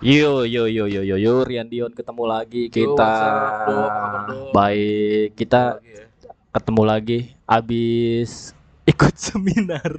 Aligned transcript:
Yo 0.00 0.46
yo 0.46 0.70
yo 0.70 0.86
yo 0.86 1.02
yo 1.02 1.18
yo 1.18 1.42
Rian 1.42 1.66
Dion 1.66 1.90
ketemu 1.90 2.22
lagi 2.22 2.70
Yo, 2.70 2.94
kita. 2.94 3.10
up, 3.10 3.66
Do? 3.66 3.74
Do? 3.74 4.36
Baik, 4.54 5.34
kita 5.34 5.82
Lagi 5.82 5.90
ya. 5.90 6.06
ketemu 6.54 6.82
lagi 6.86 7.18
abis 7.50 8.54
ikut 8.86 9.14
seminar. 9.18 9.90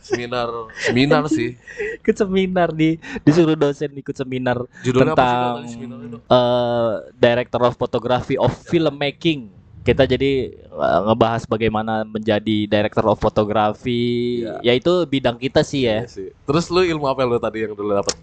Seminar, 0.00 0.48
seminar 0.80 1.22
sih. 1.28 1.56
Ikut 2.04 2.16
seminar 2.16 2.68
di 2.76 3.00
disuruh 3.24 3.56
dosen 3.56 3.88
ikut 3.96 4.12
seminar 4.12 4.60
Judulnya 4.84 5.16
apa 5.16 5.64
sih 5.64 5.80
tentang 5.80 6.20
eh, 6.28 6.92
Director 7.16 7.60
of 7.64 7.76
Photography 7.80 8.36
of 8.36 8.52
Filmmaking. 8.68 9.48
Kita 9.84 10.08
jadi 10.08 10.48
eh, 10.56 11.00
ngebahas 11.04 11.44
bagaimana 11.44 12.08
menjadi 12.08 12.64
Director 12.64 13.04
of 13.04 13.20
Photography, 13.20 14.40
Iya. 14.42 14.74
yaitu 14.74 15.04
bidang 15.04 15.36
kita 15.36 15.60
sih 15.60 15.84
ya. 15.84 16.02
Iya 16.02 16.08
sih. 16.08 16.28
Terus 16.48 16.72
lu 16.72 16.82
ilmu 16.82 17.04
apa 17.04 17.22
lu 17.22 17.36
tadi 17.36 17.68
yang 17.68 17.76
dulu 17.76 17.92
dapat? 17.92 18.16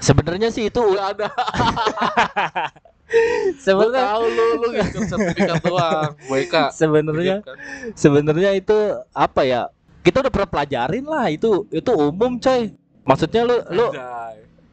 Sebenarnya 0.00 0.48
sih 0.48 0.72
itu 0.72 0.80
Gak 0.80 1.20
ada. 1.20 1.28
Sebenarnya 3.62 4.02
tahu 4.16 4.24
lu 4.26 4.46
lu 4.58 4.68
sertifikat 5.06 5.62
doang. 5.62 6.10
Sebenarnya 6.74 7.36
sebenarnya 7.94 8.50
itu 8.58 8.74
apa 9.14 9.46
ya 9.46 9.70
kita 10.02 10.22
udah 10.26 10.32
pernah 10.32 10.50
pelajarin 10.50 11.06
lah 11.06 11.26
itu 11.30 11.66
itu 11.70 11.90
umum 11.94 12.38
coy 12.38 12.70
maksudnya 13.02 13.42
lu 13.46 13.56
lu 13.70 13.86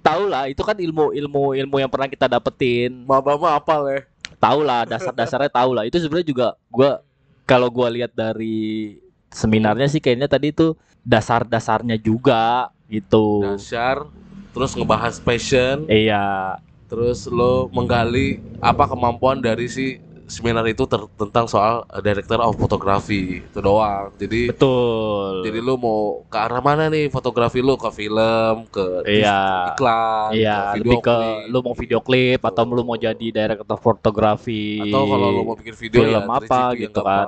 tahu 0.02 0.30
lah 0.30 0.46
itu 0.50 0.62
kan 0.62 0.78
ilmu 0.78 1.14
ilmu 1.14 1.58
ilmu 1.58 1.76
yang 1.78 1.90
pernah 1.90 2.06
kita 2.06 2.26
dapetin 2.26 3.06
Mama 3.06 3.38
mah 3.38 3.54
apa 3.58 3.76
le? 3.82 3.98
Tahu 4.44 4.60
lah 4.68 4.84
dasar 4.84 5.14
dasarnya 5.16 5.52
tahu 5.52 5.72
lah 5.72 5.84
itu 5.88 5.96
sebenarnya 6.04 6.28
juga 6.28 6.48
gua 6.68 7.00
kalau 7.48 7.72
gua 7.72 7.88
lihat 7.88 8.12
dari 8.12 9.00
seminarnya 9.32 9.88
sih 9.88 10.04
kayaknya 10.04 10.28
tadi 10.28 10.52
itu 10.52 10.76
dasar 11.04 11.48
dasarnya 11.48 11.96
juga 11.96 12.72
gitu 12.92 13.44
Dasar. 13.44 14.08
Terus 14.54 14.78
ngebahas 14.78 15.18
passion. 15.18 15.90
iya 15.90 16.60
Terus 16.86 17.26
lu 17.26 17.74
menggali 17.74 18.38
apa 18.62 18.86
kemampuan 18.86 19.42
dari 19.42 19.66
si 19.66 19.98
seminar 20.34 20.66
itu 20.66 20.82
ter- 20.84 21.06
tentang 21.16 21.46
soal 21.46 21.86
uh, 21.86 22.00
director 22.00 22.40
of 22.40 22.56
photography 22.56 23.22
itu 23.40 23.60
doang. 23.60 24.10
Jadi 24.16 24.50
betul 24.50 25.46
Jadi 25.46 25.60
lu 25.60 25.76
mau 25.76 26.00
ke 26.26 26.36
arah 26.36 26.58
mana 26.60 26.88
nih 26.88 27.08
fotografi 27.08 27.60
lu 27.60 27.76
ke 27.76 27.90
film, 27.90 28.66
ke 28.68 29.06
Iya. 29.06 29.72
iklan, 29.72 30.30
Iya, 30.34 30.58
ke 30.72 30.78
lebih 30.80 30.98
ke 30.98 31.14
klip. 31.14 31.38
lu 31.48 31.58
mau 31.62 31.74
video 31.74 32.00
klip 32.00 32.42
atau 32.42 32.64
lu 32.66 32.82
mau 32.82 32.98
jadi 32.98 33.28
director 33.30 33.78
fotografi 33.78 34.82
atau 34.82 35.06
kalau 35.06 35.28
lu 35.30 35.42
mau 35.44 35.54
bikin 35.54 35.76
video 35.76 36.02
film 36.02 36.12
ya 36.12 36.20
apa 36.20 36.34
3GP 36.40 36.50
yang 36.50 36.82
gitu 36.82 37.02
kan. 37.02 37.28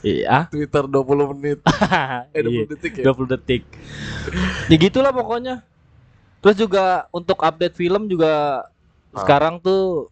Iya. 0.00 0.36
Twitter 0.48 0.84
20 0.84 1.32
menit, 1.32 1.58
eh 2.34 2.40
20 2.40 2.50
Iya, 2.52 2.62
detik 2.68 2.92
ya. 2.96 3.04
20 3.08 3.32
detik. 3.32 3.62
ya 4.66 4.76
gitulah 4.76 5.10
pokoknya. 5.10 5.54
Terus 6.38 6.56
juga 6.56 6.84
untuk 7.08 7.38
update 7.38 7.76
film 7.76 8.06
juga 8.06 8.66
Ah. 9.08 9.20
sekarang 9.20 9.58
tuh 9.58 10.08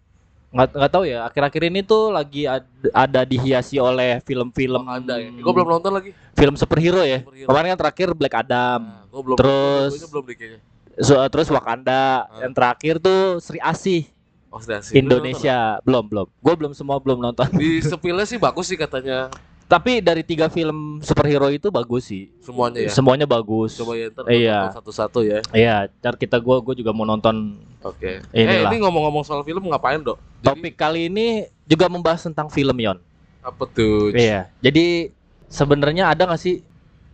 nggak 0.50 0.68
nggak 0.74 0.90
tahu 0.90 1.04
ya 1.06 1.18
akhir-akhir 1.24 1.62
ini 1.64 1.80
tuh 1.80 2.10
lagi 2.10 2.42
ada, 2.42 2.66
ada 2.90 3.20
dihiasi 3.22 3.78
oleh 3.78 4.18
film-film 4.20 4.82
Ada 4.82 5.14
ya. 5.16 5.30
Gua 5.38 5.52
belum 5.54 5.68
nonton 5.70 5.92
lagi. 5.92 6.10
film 6.34 6.54
superhero 6.54 7.00
ya. 7.00 7.22
Superhero. 7.22 7.46
Kemarin 7.46 7.66
kan 7.70 7.78
terakhir 7.78 8.08
Black 8.12 8.34
Adam. 8.34 8.80
Nah, 8.82 9.06
gua 9.06 9.22
belum 9.22 9.36
Terus- 9.38 9.94
gua 9.96 10.10
belum 10.10 10.24
deh 10.26 10.36
kayaknya. 10.36 10.60
So, 11.00 11.14
terus 11.30 11.48
Wakanda. 11.48 12.26
Ah. 12.26 12.42
Yang 12.42 12.52
terakhir 12.52 12.94
tuh 12.98 13.20
Sri 13.38 13.56
Asih 13.56 14.04
Oh. 14.50 14.58
Indonesia. 14.90 15.78
Belum 15.80 16.02
belum. 16.02 16.26
Gue 16.36 16.54
belum 16.58 16.72
semua 16.74 16.98
belum 16.98 17.22
nonton. 17.22 17.46
Di 17.54 17.78
sepilnya 17.80 18.26
sih 18.26 18.34
bagus 18.34 18.66
sih 18.66 18.74
katanya 18.74 19.30
Tapi 19.70 20.02
dari 20.02 20.26
tiga 20.26 20.50
film 20.50 20.98
superhero 20.98 21.46
itu 21.46 21.70
bagus 21.70 22.10
sih. 22.10 22.26
semuanya 22.42 22.82
ya. 22.82 22.90
Semuanya 22.90 23.22
bagus. 23.22 23.78
Coba 23.78 23.94
ya 23.94 24.10
ntar 24.10 24.26
Iya. 24.26 24.58
satu-satu 24.74 25.22
ya. 25.22 25.38
Iya, 25.54 25.86
ntar 26.02 26.18
kita 26.18 26.42
gua 26.42 26.58
gua 26.58 26.74
juga 26.74 26.90
mau 26.90 27.06
nonton 27.06 27.54
Oke. 27.80 28.18
Eh, 28.34 28.42
Inilah. 28.44 28.66
ini 28.68 28.82
ngomong-ngomong 28.82 29.22
soal 29.22 29.40
film 29.40 29.70
ngapain, 29.70 30.02
Dok? 30.02 30.18
Jadi, 30.18 30.42
topik 30.42 30.74
kali 30.74 31.06
ini 31.06 31.26
juga 31.64 31.86
membahas 31.86 32.26
tentang 32.26 32.50
film 32.50 32.74
Yon. 32.76 32.98
apa 33.40 33.64
tuh? 33.64 34.10
Iya. 34.10 34.50
Jadi 34.58 35.14
sebenarnya 35.46 36.10
ada 36.10 36.26
nggak 36.26 36.42
sih 36.42 36.60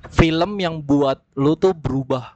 film 0.09 0.57
yang 0.57 0.81
buat 0.81 1.21
lu 1.37 1.55
tuh 1.55 1.71
berubah 1.71 2.36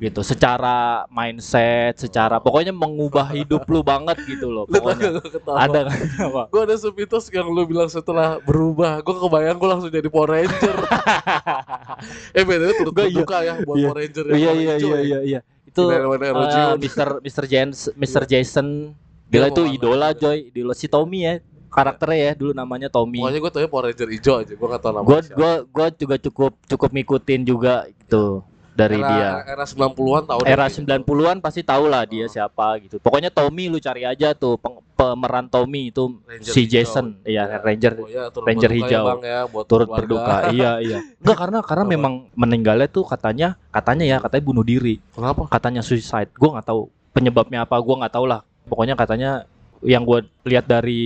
gitu 0.00 0.24
secara 0.24 1.04
mindset, 1.12 2.00
secara 2.00 2.40
pokoknya 2.40 2.72
mengubah 2.72 3.36
hidup 3.36 3.68
lu 3.68 3.84
banget 3.84 4.16
gitu 4.24 4.48
loh. 4.48 4.64
Pokoknya 4.72 5.20
gua 5.44 5.60
ada 5.60 5.80
apa? 5.92 6.42
Gue 6.48 6.62
ada 6.64 6.76
sepitos 6.80 7.28
yang 7.28 7.52
lu 7.52 7.68
bilang 7.68 7.92
setelah 7.92 8.40
berubah 8.40 9.04
Gue 9.04 9.12
kebayang 9.20 9.60
gue 9.60 9.68
langsung 9.68 9.92
jadi 9.92 10.08
Power 10.08 10.40
Ranger 10.40 10.76
Eh 12.36 12.42
btw 12.42 12.70
turut 12.80 12.92
Gua 12.96 13.04
iya. 13.04 13.12
berduka 13.12 13.36
ya 13.44 13.54
Buat 13.60 13.76
Iya. 13.76 13.86
Power 13.92 13.96
Ranger 14.00 14.24
yang 14.24 14.38
Iya 14.40 14.52
iya 14.56 14.74
iya 14.80 14.88
ya. 14.96 15.00
iya 15.04 15.18
iya. 15.20 15.40
Itu 15.68 15.82
Erosion. 15.92 16.80
Mr. 16.80 17.08
Mr. 17.20 17.44
James, 17.44 17.78
Mr. 17.92 18.22
Jason 18.24 18.96
Gila 19.30 19.46
itu 19.52 19.62
idola. 19.68 20.10
Joy, 20.10 20.50
idola 20.50 20.72
si 20.74 20.88
Tommy 20.88 21.22
ya. 21.22 21.34
Karakternya 21.70 22.18
ya 22.18 22.32
dulu 22.34 22.50
namanya 22.50 22.88
Tommy. 22.90 23.22
Pokoknya 23.22 23.38
gue 23.38 23.50
tau 23.52 23.60
ya 23.62 23.68
Power 23.68 23.84
Ranger 23.92 24.08
hijau 24.10 24.34
aja 24.42 24.52
Gue 24.56 24.66
gak 24.66 24.80
tau 24.82 24.90
nama 24.90 25.04
Gua 25.06 25.18
gua 25.22 25.52
gua 25.68 25.86
juga 25.92 26.16
cukup 26.18 26.52
cukup 26.66 26.88
ngikutin 26.90 27.40
juga 27.44 27.84
gitu 27.86 28.42
dari 28.80 28.96
era, 28.96 29.08
dia. 29.10 29.30
Era 29.46 29.64
90-an 29.64 30.22
tahun 30.24 30.42
Era 30.42 30.66
90-an 30.66 31.36
pasti 31.38 31.60
tahu 31.60 31.84
lah 31.84 32.02
dia 32.02 32.24
Oh. 32.24 32.30
siapa 32.30 32.80
gitu. 32.80 32.96
Pokoknya 32.96 33.28
Tommy 33.28 33.68
lu 33.68 33.76
cari 33.76 34.02
aja 34.02 34.32
tuh 34.32 34.56
peng- 34.56 34.80
pemeran 34.90 35.46
Tommy 35.46 35.88
itu 35.88 36.16
Ranger 36.22 36.48
si 36.48 36.60
hijau. 36.64 36.72
Jason, 36.74 37.06
iya 37.22 37.44
Ranger 37.58 37.92
turut 38.30 38.44
Ranger 38.44 38.68
berduka 38.68 38.80
hijau. 38.82 38.92
ya, 38.96 39.06
bang, 39.06 39.20
ya, 39.22 39.40
buat 39.44 39.64
turut 39.64 39.88
berduka. 39.88 40.34
iya 40.56 40.70
iya. 40.78 40.98
Enggak 41.16 41.36
karena 41.38 41.58
karena 41.60 41.84
Apa? 41.84 41.92
memang 41.92 42.12
meninggalnya 42.34 42.84
tuh 42.86 43.04
katanya 43.04 43.48
katanya 43.68 44.04
ya 44.06 44.16
katanya 44.18 44.42
bunuh 44.42 44.62
diri, 44.62 45.00
Kenapa? 45.10 45.44
katanya 45.46 45.80
suicide. 45.80 46.32
Gua 46.34 46.56
nggak 46.56 46.66
tahu 46.66 46.80
penyebabnya 47.10 47.62
apa, 47.62 47.76
gua 47.76 48.00
nggak 48.00 48.14
tahu 48.14 48.24
lah. 48.24 48.40
Pokoknya 48.64 48.94
katanya 48.94 49.30
yang 49.80 50.04
gue 50.04 50.20
lihat 50.44 50.68
dari 50.68 51.00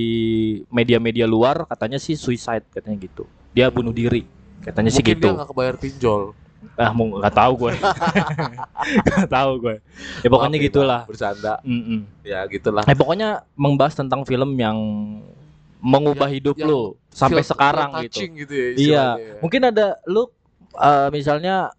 media-media 0.67 1.25
luar 1.25 1.63
katanya 1.65 1.95
sih 1.97 2.15
suicide 2.15 2.67
katanya 2.69 2.99
gitu. 3.01 3.23
Dia 3.51 3.71
bunuh 3.71 3.95
diri. 3.95 4.27
Katanya 4.61 4.91
sih 4.91 4.99
Mungkin 4.99 5.15
gitu. 5.15 5.29
dia 5.29 5.39
gak 5.39 5.49
kebayar 5.49 5.75
pinjol 5.79 6.23
Ah, 6.75 6.91
mau 6.91 7.07
nggak 7.19 7.35
tahu 7.35 7.53
gue. 7.59 7.73
Nggak 9.05 9.29
tahu 9.31 9.51
gue. 9.59 9.75
Ya 10.21 10.29
pokoknya 10.29 10.57
Maaf 10.57 10.63
ya, 10.63 10.67
gitulah. 10.69 11.01
Bercanda 11.07 11.55
Mm-mm. 11.63 11.99
Ya 12.23 12.41
gitulah 12.47 12.83
Eh 12.85 12.97
pokoknya 12.97 13.29
membahas 13.55 13.95
tentang 13.95 14.25
film 14.25 14.53
yang 14.55 14.77
mengubah 15.79 16.29
Yang- 16.29 16.37
hidup 16.41 16.57
yang 16.59 16.69
lu 16.69 16.83
sampai 17.09 17.43
sekarang 17.45 17.91
gitu. 18.05 18.25
gitu 18.25 18.53
ya 18.53 18.69
Iya, 18.75 19.07
ya. 19.15 19.35
mungkin 19.39 19.63
ada 19.65 20.01
lu 20.05 20.27
eh, 20.75 21.09
misalnya 21.09 21.71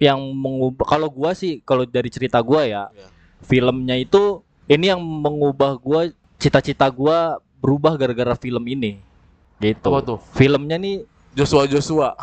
yang 0.00 0.16
mengubah 0.16 0.88
kalau 0.88 1.12
gua 1.12 1.36
sih 1.36 1.60
kalau 1.60 1.84
dari 1.84 2.08
cerita 2.08 2.40
gua 2.40 2.64
ya, 2.64 2.88
Iya. 2.88 3.06
filmnya 3.44 3.94
itu 3.94 4.40
ini 4.64 4.88
yang 4.88 4.98
mengubah 4.98 5.76
gua 5.76 6.08
cita-cita 6.36 6.88
gua 6.88 7.36
berubah 7.60 7.94
gara-gara 7.94 8.32
film 8.34 8.64
ini. 8.64 8.96
Gitu. 9.60 9.84
Apa 9.84 10.00
tuh? 10.00 10.18
Filmnya 10.32 10.80
nih 10.80 11.04
Joshua 11.30 11.62
Joshua. 11.64 12.08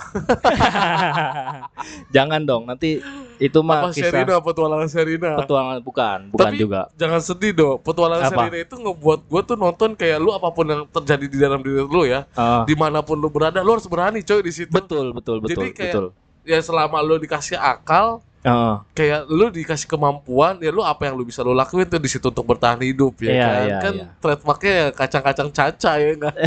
Jangan 2.11 2.41
dong 2.43 2.63
nanti 2.65 2.99
itu 3.37 3.57
mah 3.61 3.79
apa 3.79 3.87
kisah 3.93 4.09
Sherina 4.09 4.33
petualangan 4.37 4.87
Sherina 4.87 5.29
petualangan 5.37 5.77
bukan, 5.79 6.17
bukan 6.27 6.45
Tapi- 6.49 6.57
juga. 6.57 6.79
jangan 6.97 7.19
sedih 7.21 7.51
dong 7.53 7.77
petualangan 7.79 8.25
Apa? 8.25 8.33
Sherina 8.43 8.57
itu 8.59 8.75
ngebuat 8.75 9.19
gue 9.23 9.41
tuh 9.45 9.55
nonton 9.55 9.89
kayak 9.93 10.17
lu 10.17 10.29
apa 10.31 10.47
pun 10.49 10.65
yang 10.65 10.81
terjadi 10.87 11.25
di 11.25 11.37
dalam 11.37 11.59
diri 11.61 11.79
lu 11.79 12.01
ya. 12.03 12.25
Ah, 12.33 12.63
di 12.63 12.73
mana 12.73 12.99
pun 12.99 13.15
lu 13.15 13.27
berada 13.27 13.61
lu 13.61 13.71
harus 13.71 13.85
berani 13.85 14.19
coy 14.19 14.39
di 14.41 14.51
situ. 14.51 14.67
Betul, 14.67 15.11
betul, 15.11 15.39
betul, 15.39 15.55
Jadi 15.55 15.65
kayak- 15.71 15.93
betul. 15.93 16.05
ya 16.43 16.57
selama 16.59 16.99
lu 16.99 17.15
dikasih 17.15 17.55
akal 17.55 18.19
Ah, 18.41 18.81
kayak 18.91 19.27
lu 19.27 19.49
dikasih 19.49 19.85
kemampuan 19.85 20.55
ya 20.57 20.69
lu 20.69 20.79
apa 20.79 21.03
yang 21.03 21.13
lu 21.13 21.21
bisa 21.21 21.41
lu 21.41 21.51
lakuin 21.51 21.83
tuh 21.83 21.97
di 21.97 22.07
situ 22.07 22.25
untuk 22.25 22.41
bertahan 22.43 22.79
hidup 22.79 23.11
ya 23.19 23.29
Iya, 23.29 23.43
kan? 23.43 23.59
iya, 23.59 23.75
kan 23.77 23.93
iya. 23.93 24.05
trademarknya 24.17 24.71
ya 24.71 24.85
kacang-kacang 24.89 25.47
caca 25.51 25.91
ya 25.93 26.07
enggak 26.09 26.33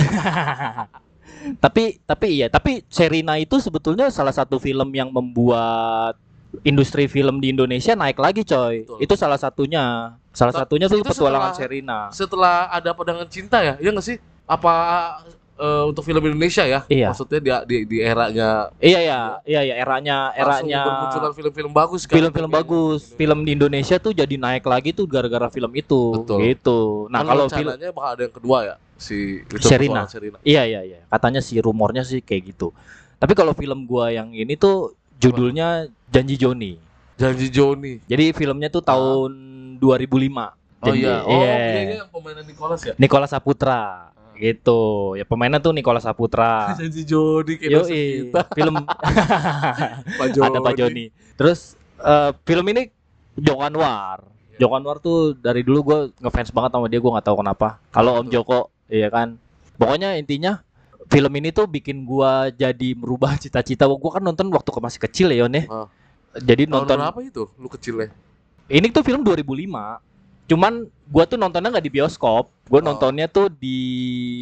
tapi 1.57 1.99
tapi 2.03 2.27
iya 2.31 2.47
tapi 2.47 2.85
Serina 2.87 3.37
itu 3.37 3.57
sebetulnya 3.57 4.09
salah 4.09 4.31
satu 4.31 4.57
film 4.57 4.89
yang 4.91 5.09
membuat 5.09 6.15
industri 6.63 7.07
film 7.07 7.39
di 7.39 7.55
Indonesia 7.55 7.95
naik 7.95 8.19
lagi 8.19 8.43
coy. 8.43 8.83
Betul. 8.83 8.99
itu 9.01 9.15
salah 9.15 9.39
satunya. 9.39 10.15
Salah 10.31 10.51
Ta- 10.51 10.63
satunya 10.63 10.87
tuh 10.87 10.99
itu 10.99 11.07
petualangan 11.07 11.51
setelah- 11.51 11.59
Serina 11.59 11.99
setelah 12.11 12.57
ada 12.69 12.91
pedangan 12.91 13.27
cinta 13.27 13.59
ya? 13.61 13.75
Ya 13.79 13.91
nggak 13.91 14.03
sih? 14.05 14.19
Apa 14.47 14.75
eh, 15.61 15.85
untuk 15.85 16.03
film 16.03 16.23
Indonesia 16.25 16.65
ya. 16.65 16.81
Iya. 16.89 17.13
maksudnya 17.13 17.39
di 17.39 17.51
di, 17.69 17.77
di 17.85 17.97
eranya 18.01 18.73
iya 18.81 19.01
ya 19.05 19.21
iya 19.45 19.61
ya 19.61 19.75
eranya 19.77 20.17
eranya 20.33 20.81
bermunculan 20.89 21.33
film-film 21.37 21.73
bagus 21.77 22.03
kan. 22.09 22.17
Film-film 22.17 22.51
bagus. 22.51 23.01
film 23.15 23.39
di 23.45 23.53
Indonesia 23.53 24.01
tuh 24.01 24.17
jadi 24.17 24.35
naik 24.41 24.65
lagi 24.65 24.97
tuh 24.97 25.05
gara-gara 25.05 25.53
film 25.53 25.71
itu. 25.77 26.17
Betul. 26.17 26.39
gitu. 26.49 26.79
Nah 27.13 27.21
Kan 27.21 27.29
kalau 27.29 27.45
film 27.53 27.69
rencananya 27.69 27.93
bakal 27.93 28.11
ada 28.17 28.23
yang 28.25 28.35
kedua 28.35 28.59
ya 28.65 28.75
si 29.01 29.41
petualangan 29.49 30.09
Sherina. 30.09 30.39
Iya 30.45 30.63
iya 30.65 30.81
iya. 30.85 30.99
Katanya 31.09 31.41
sih 31.45 31.61
rumornya 31.61 32.05
sih 32.05 32.21
kayak 32.25 32.57
gitu. 32.57 32.73
Tapi 33.21 33.33
kalau 33.37 33.53
film 33.53 33.85
gua 33.85 34.09
yang 34.09 34.33
ini 34.33 34.57
tuh 34.57 34.97
judulnya 35.21 35.89
Janji 36.09 36.41
Joni. 36.41 36.81
Janji 37.21 37.53
Joni. 37.53 38.01
Jadi 38.09 38.33
filmnya 38.33 38.73
tuh 38.73 38.81
tahun 38.81 39.33
2005. 39.77 40.57
oh 40.81 40.89
Janji- 40.89 41.05
iya 41.05 41.17
oh 41.21 41.29
iya. 41.37 41.45
iya 41.45 41.81
iya 41.85 41.97
yang 42.01 42.09
pemainan 42.09 42.45
Nicholas 42.49 42.81
ya? 42.81 42.95
Nicola 42.97 43.27
Saputra. 43.29 44.13
Gitu. 44.41 44.81
Ya 45.21 45.29
pemainnya 45.29 45.61
tuh 45.61 45.77
Nicola 45.77 46.01
Saputra. 46.01 46.73
janji 46.81 47.05
Joni 47.05 47.61
kayak 47.61 47.85
kita 47.87 48.41
film 48.57 48.75
Pak 50.21 50.29
Joni 50.33 50.49
ada 50.49 50.59
Pak 50.65 50.75
Joni. 50.81 51.05
Terus 51.37 51.77
eh, 52.01 52.31
film 52.49 52.65
ini 52.73 52.89
Joko 53.37 53.61
Anwar. 53.61 54.25
Joko 54.57 54.75
Anwar 54.81 54.97
tuh 55.05 55.37
dari 55.37 55.61
dulu 55.61 55.79
gue 55.85 55.99
ngefans 56.25 56.53
banget 56.53 56.71
sama 56.73 56.89
dia, 56.89 57.01
gue 57.01 57.13
nggak 57.13 57.27
tahu 57.29 57.37
kenapa. 57.45 57.81
Kalau 57.93 58.21
Om 58.21 58.29
Joko, 58.33 58.73
iya 58.89 59.13
kan. 59.13 59.37
Pokoknya 59.77 60.17
intinya 60.17 60.61
film 61.11 61.33
ini 61.37 61.51
tuh 61.51 61.67
bikin 61.67 62.07
gua 62.07 62.53
jadi 62.53 62.95
merubah 62.95 63.35
cita-cita. 63.41 63.89
Gua 63.89 64.13
kan 64.13 64.23
nonton 64.23 64.53
waktu 64.55 64.71
ke 64.71 64.81
masih 64.81 65.01
kecil 65.01 65.27
ya, 65.35 65.45
Yon 65.45 65.57
ya. 65.57 65.65
Ah. 65.67 65.89
Jadi 66.39 66.69
Tahun 66.69 66.75
nonton 66.87 66.97
berapa 67.01 67.21
itu? 67.27 67.43
Lu 67.59 67.67
kecilnya? 67.67 68.15
ini 68.71 68.87
tuh 68.95 69.03
film 69.03 69.27
2005. 69.27 69.67
Cuman 70.51 70.83
gua 71.07 71.31
tuh 71.31 71.39
nontonnya 71.39 71.71
nggak 71.71 71.87
di 71.87 71.95
bioskop. 71.95 72.51
Gua 72.67 72.83
Oh. 72.83 72.87
nontonnya 72.91 73.31
tuh 73.31 73.47
di 73.47 73.79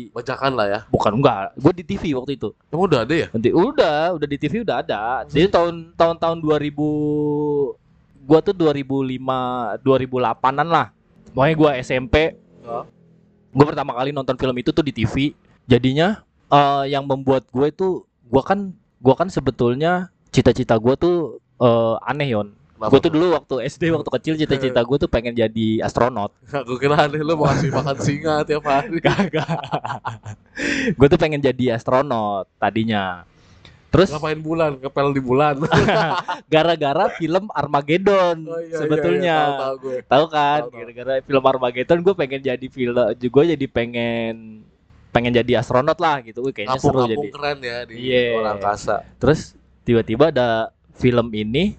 Bacakan 0.08 0.56
lah 0.56 0.66
ya. 0.66 0.80
bukan 0.88 1.20
enggak, 1.20 1.52
gua 1.60 1.72
di 1.76 1.84
TV 1.84 2.16
waktu 2.16 2.40
itu. 2.40 2.48
Emang 2.72 2.88
udah 2.88 3.04
ada 3.04 3.12
ya? 3.12 3.28
Nanti 3.28 3.52
udah, 3.52 4.16
udah 4.16 4.26
di 4.26 4.36
TV 4.40 4.64
udah 4.64 4.80
ada. 4.80 5.28
Jadi 5.28 5.52
tahun 5.52 5.92
tahun-tahun 5.92 6.38
2000 6.40 7.76
gua 8.24 8.40
tuh 8.40 8.56
2005 8.56 9.84
2008-an 9.84 10.68
lah. 10.68 10.86
Pokoknya 11.36 11.54
gua 11.56 11.70
SMP. 11.76 12.40
Oh. 12.64 12.88
Gua 13.52 13.64
pertama 13.68 13.92
kali 13.92 14.12
nonton 14.12 14.36
film 14.40 14.56
itu 14.56 14.72
tuh 14.72 14.84
di 14.84 14.92
TV. 14.96 15.36
Jadinya 15.68 16.24
eh, 16.48 16.84
yang 16.88 17.04
membuat 17.04 17.44
gue 17.52 17.68
tuh 17.68 18.08
gua 18.24 18.40
kan 18.40 18.72
gua 18.98 19.12
kan 19.12 19.28
sebetulnya 19.28 20.08
cita-cita 20.32 20.72
gua 20.80 20.96
tuh 20.96 21.36
eh, 21.60 21.96
aneh 22.08 22.32
yon. 22.32 22.57
Kenapa 22.78 22.88
Gue 22.88 23.00
tuh 23.00 23.10
dulu 23.10 23.26
waktu 23.34 23.54
SD 23.66 23.82
waktu 23.90 24.10
kecil 24.14 24.34
cita-cita 24.38 24.80
gue 24.80 24.96
tuh 24.96 25.10
pengen 25.10 25.34
jadi 25.34 25.82
astronot. 25.82 26.30
Aku 26.62 26.78
kira 26.78 26.94
aneh 26.96 27.18
lu 27.18 27.34
mau 27.34 27.50
kasih 27.50 27.68
makan 27.68 27.96
singa 27.98 28.46
tiap 28.46 28.62
hari. 28.62 29.02
Kagak. 29.04 29.50
gue 30.94 31.06
tuh 31.06 31.18
pengen 31.18 31.38
jadi 31.38 31.74
astronot 31.74 32.46
tadinya. 32.56 33.26
Terus 33.88 34.12
Ngapain 34.12 34.38
bulan? 34.38 34.78
Ngepel 34.78 35.08
di 35.10 35.18
bulan. 35.18 35.54
gara-gara 36.52 37.08
film 37.10 37.48
Armageddon 37.50 38.36
Oh, 38.44 38.60
iya, 38.60 38.68
iya, 38.68 38.76
sebetulnya. 38.78 39.36
iya, 39.48 39.68
gue. 39.74 39.96
Tahu 40.04 40.24
kan? 40.28 40.60
Tahu, 40.60 40.70
tahu. 40.70 40.78
Gara-gara 40.78 41.12
film 41.18 41.42
Armageddon 41.42 41.98
gue 42.04 42.14
pengen 42.14 42.40
jadi 42.44 42.66
film 42.68 42.94
gue 43.10 43.44
jadi 43.56 43.66
pengen 43.66 44.34
pengen 45.08 45.32
jadi 45.34 45.52
astronot 45.58 45.98
lah 45.98 46.20
gitu. 46.20 46.44
Wih, 46.44 46.52
kayaknya 46.52 46.76
seru 46.76 47.00
Kampung-kampung 47.00 47.24
jadi. 47.26 47.28
keren 47.34 47.58
ya 47.58 47.78
di 47.82 47.94
Iya. 47.96 48.22
luar 48.36 48.46
angkasa. 48.54 48.96
Terus 49.16 49.40
tiba-tiba 49.82 50.30
ada 50.30 50.48
film 50.94 51.26
ini 51.32 51.74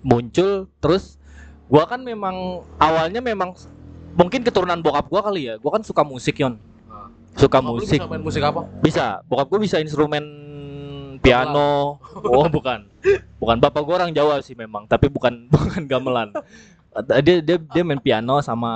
muncul 0.00 0.70
terus 0.80 1.20
gua 1.68 1.84
kan 1.84 2.00
memang 2.00 2.64
awalnya 2.80 3.20
memang 3.20 3.52
mungkin 4.16 4.40
keturunan 4.44 4.80
bokap 4.80 5.08
gua 5.08 5.20
kali 5.24 5.52
ya. 5.52 5.54
Gua 5.60 5.76
kan 5.76 5.82
suka 5.84 6.04
musik, 6.04 6.40
Yon. 6.40 6.56
Ah. 6.88 7.08
Suka 7.36 7.60
Bokap 7.60 7.80
musik. 7.80 7.98
Bisa 8.00 8.08
main 8.08 8.22
musik 8.24 8.42
apa? 8.44 8.62
Bisa. 8.80 9.04
Bokap 9.28 9.48
gue 9.48 9.60
bisa 9.64 9.80
instrumen 9.80 10.24
piano. 11.22 11.96
Oh, 12.26 12.46
bukan. 12.56 12.84
Bukan 13.38 13.56
bapak 13.62 13.82
gue 13.82 13.94
orang 13.94 14.12
Jawa 14.12 14.42
sih 14.42 14.58
memang, 14.58 14.84
tapi 14.84 15.08
bukan 15.08 15.46
bukan 15.52 15.86
gamelan. 15.88 16.34
Dia 17.24 17.40
dia 17.40 17.56
dia 17.56 17.82
main 17.88 17.96
piano 17.96 18.44
sama 18.44 18.68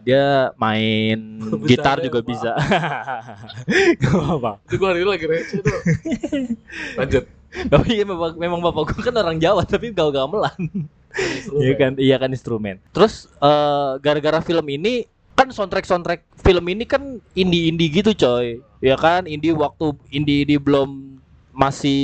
dia 0.00 0.56
main 0.56 1.36
Bisa 1.60 1.68
gitar 1.68 2.00
ada 2.00 2.06
juga 2.08 2.24
bisa. 2.24 2.56
Gak 4.00 4.40
apa. 4.40 4.52
Itu 4.64 4.80
gua 4.80 4.96
hari 4.96 5.04
ini 5.04 5.08
lagi 5.12 5.26
receh 5.28 5.60
tuh. 5.60 5.80
Lanjut. 6.96 7.37
Tapi 7.48 7.96
iya, 7.96 8.04
memang, 8.04 8.36
memang 8.36 8.60
bapak 8.60 8.92
gue 8.92 9.02
kan 9.02 9.16
orang 9.16 9.40
Jawa 9.40 9.64
tapi 9.64 9.90
gak 9.92 10.12
gamelan. 10.12 10.60
Iya 11.56 11.74
kan, 11.80 11.92
iya 11.96 12.16
kan 12.20 12.30
instrumen. 12.30 12.76
Terus 12.92 13.26
eh, 13.40 13.92
gara-gara 14.04 14.44
film 14.44 14.66
ini 14.68 15.08
kan 15.32 15.48
soundtrack 15.54 15.86
soundtrack 15.86 16.22
film 16.42 16.64
ini 16.68 16.84
kan 16.84 17.22
indie 17.32 17.70
indie 17.70 17.88
gitu 17.88 18.10
coy, 18.10 18.58
ya 18.82 18.98
kan 18.98 19.22
indie 19.30 19.54
waktu 19.54 19.94
indie 20.10 20.42
indie 20.42 20.58
belum 20.58 21.18
masih 21.54 22.02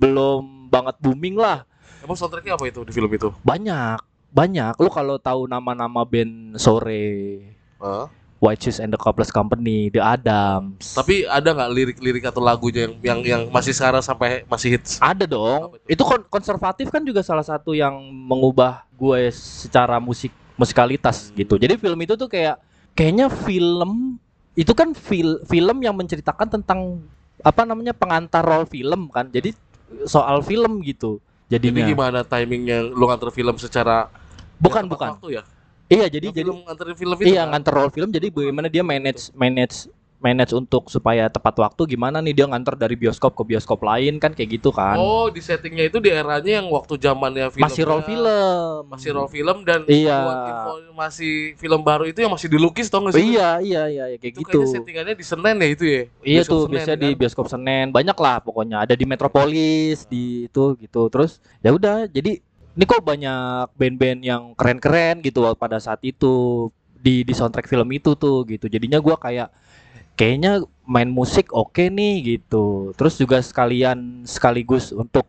belum 0.00 0.72
banget 0.72 0.96
booming 0.98 1.36
lah. 1.36 1.68
Emang 2.00 2.16
soundtracknya 2.16 2.56
apa 2.56 2.64
itu 2.66 2.80
di 2.82 2.92
film 2.96 3.12
itu? 3.12 3.28
Banyak 3.44 4.00
banyak. 4.32 4.74
Lu 4.80 4.88
kalau 4.92 5.16
tahu 5.20 5.48
nama-nama 5.48 6.04
band 6.04 6.56
sore, 6.60 7.40
Hah? 7.80 8.08
White 8.36 8.68
Shoes 8.68 8.78
and 8.84 8.92
the 8.92 9.00
Couples 9.00 9.32
Company, 9.32 9.88
The 9.88 10.04
Adams. 10.04 10.92
Tapi 10.92 11.24
ada 11.24 11.56
nggak 11.56 11.70
lirik-lirik 11.72 12.24
atau 12.28 12.44
lagunya 12.44 12.84
yang 12.84 12.94
yang 13.00 13.20
yang 13.24 13.42
masih 13.48 13.72
sekarang 13.72 14.04
sampai 14.04 14.44
masih 14.44 14.76
hits? 14.76 15.00
ada 15.00 15.24
dong. 15.24 15.80
Itu 15.88 16.04
kon- 16.04 16.28
konservatif 16.28 16.92
kan 16.92 17.00
juga 17.00 17.24
salah 17.24 17.44
satu 17.44 17.72
yang 17.72 17.96
mengubah 18.12 18.84
gue 18.92 19.32
secara 19.32 19.96
musik 19.96 20.32
musikalitas 20.60 21.32
gitu. 21.32 21.56
Jadi 21.56 21.80
film 21.80 21.96
itu 22.04 22.12
tuh 22.16 22.28
kayak 22.28 22.60
kayaknya 22.92 23.32
film 23.32 24.20
itu 24.56 24.72
kan 24.76 24.92
fil- 24.92 25.40
film 25.48 25.80
yang 25.80 25.96
menceritakan 25.96 26.60
tentang 26.60 27.00
apa 27.40 27.64
namanya 27.64 27.96
pengantar 27.96 28.44
role 28.44 28.68
film 28.68 29.08
kan. 29.08 29.32
Jadi 29.32 29.56
soal 30.04 30.44
film 30.44 30.84
gitu. 30.84 31.24
Jadi 31.48 31.72
Jadinya. 31.72 31.88
gimana 31.88 32.18
timingnya 32.20 32.84
lu 32.84 33.06
nganter 33.08 33.32
film 33.32 33.56
secara 33.56 34.12
bukan 34.60 34.84
ya, 34.84 34.90
bukan. 34.92 35.10
waktu 35.16 35.28
ya? 35.40 35.42
Iya, 35.86 36.06
jadi 36.08 36.28
Jadi 36.28 36.36
jadi 36.36 36.42
film 36.42 36.56
nganterin 36.62 36.96
film 36.96 37.16
itu. 37.16 37.26
iya 37.26 37.42
kan? 37.42 37.50
nganter 37.54 37.72
role 37.72 37.92
film 37.92 38.08
jadi 38.10 38.26
bagaimana 38.28 38.66
dia 38.66 38.82
manage 38.82 39.30
manage 39.32 39.86
manage 40.16 40.50
untuk 40.50 40.88
supaya 40.88 41.28
tepat 41.28 41.60
waktu 41.60 41.92
gimana 41.92 42.18
nih 42.18 42.32
dia 42.32 42.46
nganter 42.48 42.72
dari 42.74 42.96
bioskop 42.96 43.36
ke 43.36 43.42
bioskop 43.44 43.78
lain 43.78 44.16
kan 44.16 44.32
kayak 44.32 44.58
gitu 44.58 44.72
kan. 44.72 44.96
Oh, 44.96 45.28
di 45.28 45.38
settingnya 45.38 45.86
itu 45.86 46.00
di 46.00 46.08
eranya 46.08 46.58
yang 46.58 46.66
waktu 46.72 46.96
zamannya 46.96 47.52
film 47.52 47.62
masih 47.62 47.84
role 47.84 48.00
film. 48.00 48.80
masih 48.88 49.10
roll 49.12 49.28
film 49.28 49.60
dan 49.62 49.84
Iya. 49.84 50.24
informasi 50.48 51.30
film 51.54 51.84
baru 51.84 52.08
itu 52.08 52.18
yang 52.18 52.32
masih 52.32 52.48
dilukis 52.48 52.88
tau 52.88 53.04
gak 53.04 53.12
sih? 53.14 53.36
Iya, 53.36 53.60
iya, 53.60 53.82
iya, 53.86 54.04
iya, 54.08 54.16
kayak 54.16 54.32
Itu 54.32 54.40
gitu. 54.40 54.50
kayaknya 54.56 54.72
settingannya 54.72 55.14
di 55.14 55.24
Senen 55.24 55.56
ya 55.60 55.68
itu 55.68 55.84
ya? 55.84 56.00
Iya 56.00 56.40
Bioskop 56.40 56.48
tuh 56.48 56.58
Senen, 56.58 56.72
biasanya 56.72 56.96
di 56.96 57.08
kan? 57.12 57.18
bioskop 57.20 57.46
Senen 57.46 57.86
banyak 57.92 58.16
lah 58.16 58.36
pokoknya 58.40 58.76
ada 58.82 58.94
di 58.96 59.04
Metropolis 59.04 59.98
di 60.08 60.24
itu 60.48 60.64
gitu 60.80 61.02
terus 61.12 61.38
ya 61.60 61.70
udah 61.70 62.08
jadi 62.08 62.40
ini 62.76 62.84
kok 62.84 63.00
banyak 63.00 63.72
band-band 63.72 64.20
yang 64.20 64.42
keren-keren 64.52 65.24
gitu 65.24 65.48
pada 65.56 65.80
saat 65.80 65.98
itu 66.04 66.68
di 66.92 67.24
di 67.24 67.32
soundtrack 67.32 67.66
film 67.66 67.88
itu 67.96 68.12
tuh 68.14 68.44
gitu 68.44 68.68
jadinya 68.68 69.00
gua 69.00 69.16
kayak 69.16 69.48
kayaknya 70.16 70.64
main 70.84 71.08
musik 71.08 71.52
oke 71.56 71.88
nih 71.88 72.36
gitu 72.36 72.92
terus 72.96 73.16
juga 73.16 73.40
sekalian 73.40 74.28
sekaligus 74.28 74.92
untuk 74.92 75.24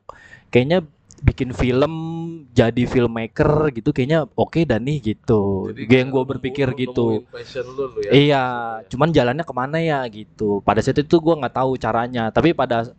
kayaknya 0.52 0.84
bikin 1.18 1.50
film 1.50 1.94
jadi 2.54 2.86
filmmaker 2.86 3.74
gitu 3.74 3.90
kayaknya 3.90 4.30
oke 4.38 4.62
dan 4.70 4.86
nih 4.86 5.02
gitu 5.16 5.74
Jadi 5.74 5.90
yang 5.90 6.14
gue 6.14 6.24
berpikir 6.30 6.78
gitu 6.78 7.26
lu, 7.26 7.84
lu 7.90 8.00
ya. 8.06 8.12
Iya, 8.14 8.44
cuman 8.86 9.10
jalannya 9.10 9.42
ke 9.42 9.54
mana 9.54 9.78
ya 9.82 10.06
gitu. 10.14 10.62
Pada 10.62 10.78
saat 10.78 11.02
itu 11.02 11.18
gua 11.18 11.42
nggak 11.42 11.58
tahu 11.58 11.74
caranya, 11.82 12.30
tapi 12.30 12.54
pada 12.54 12.94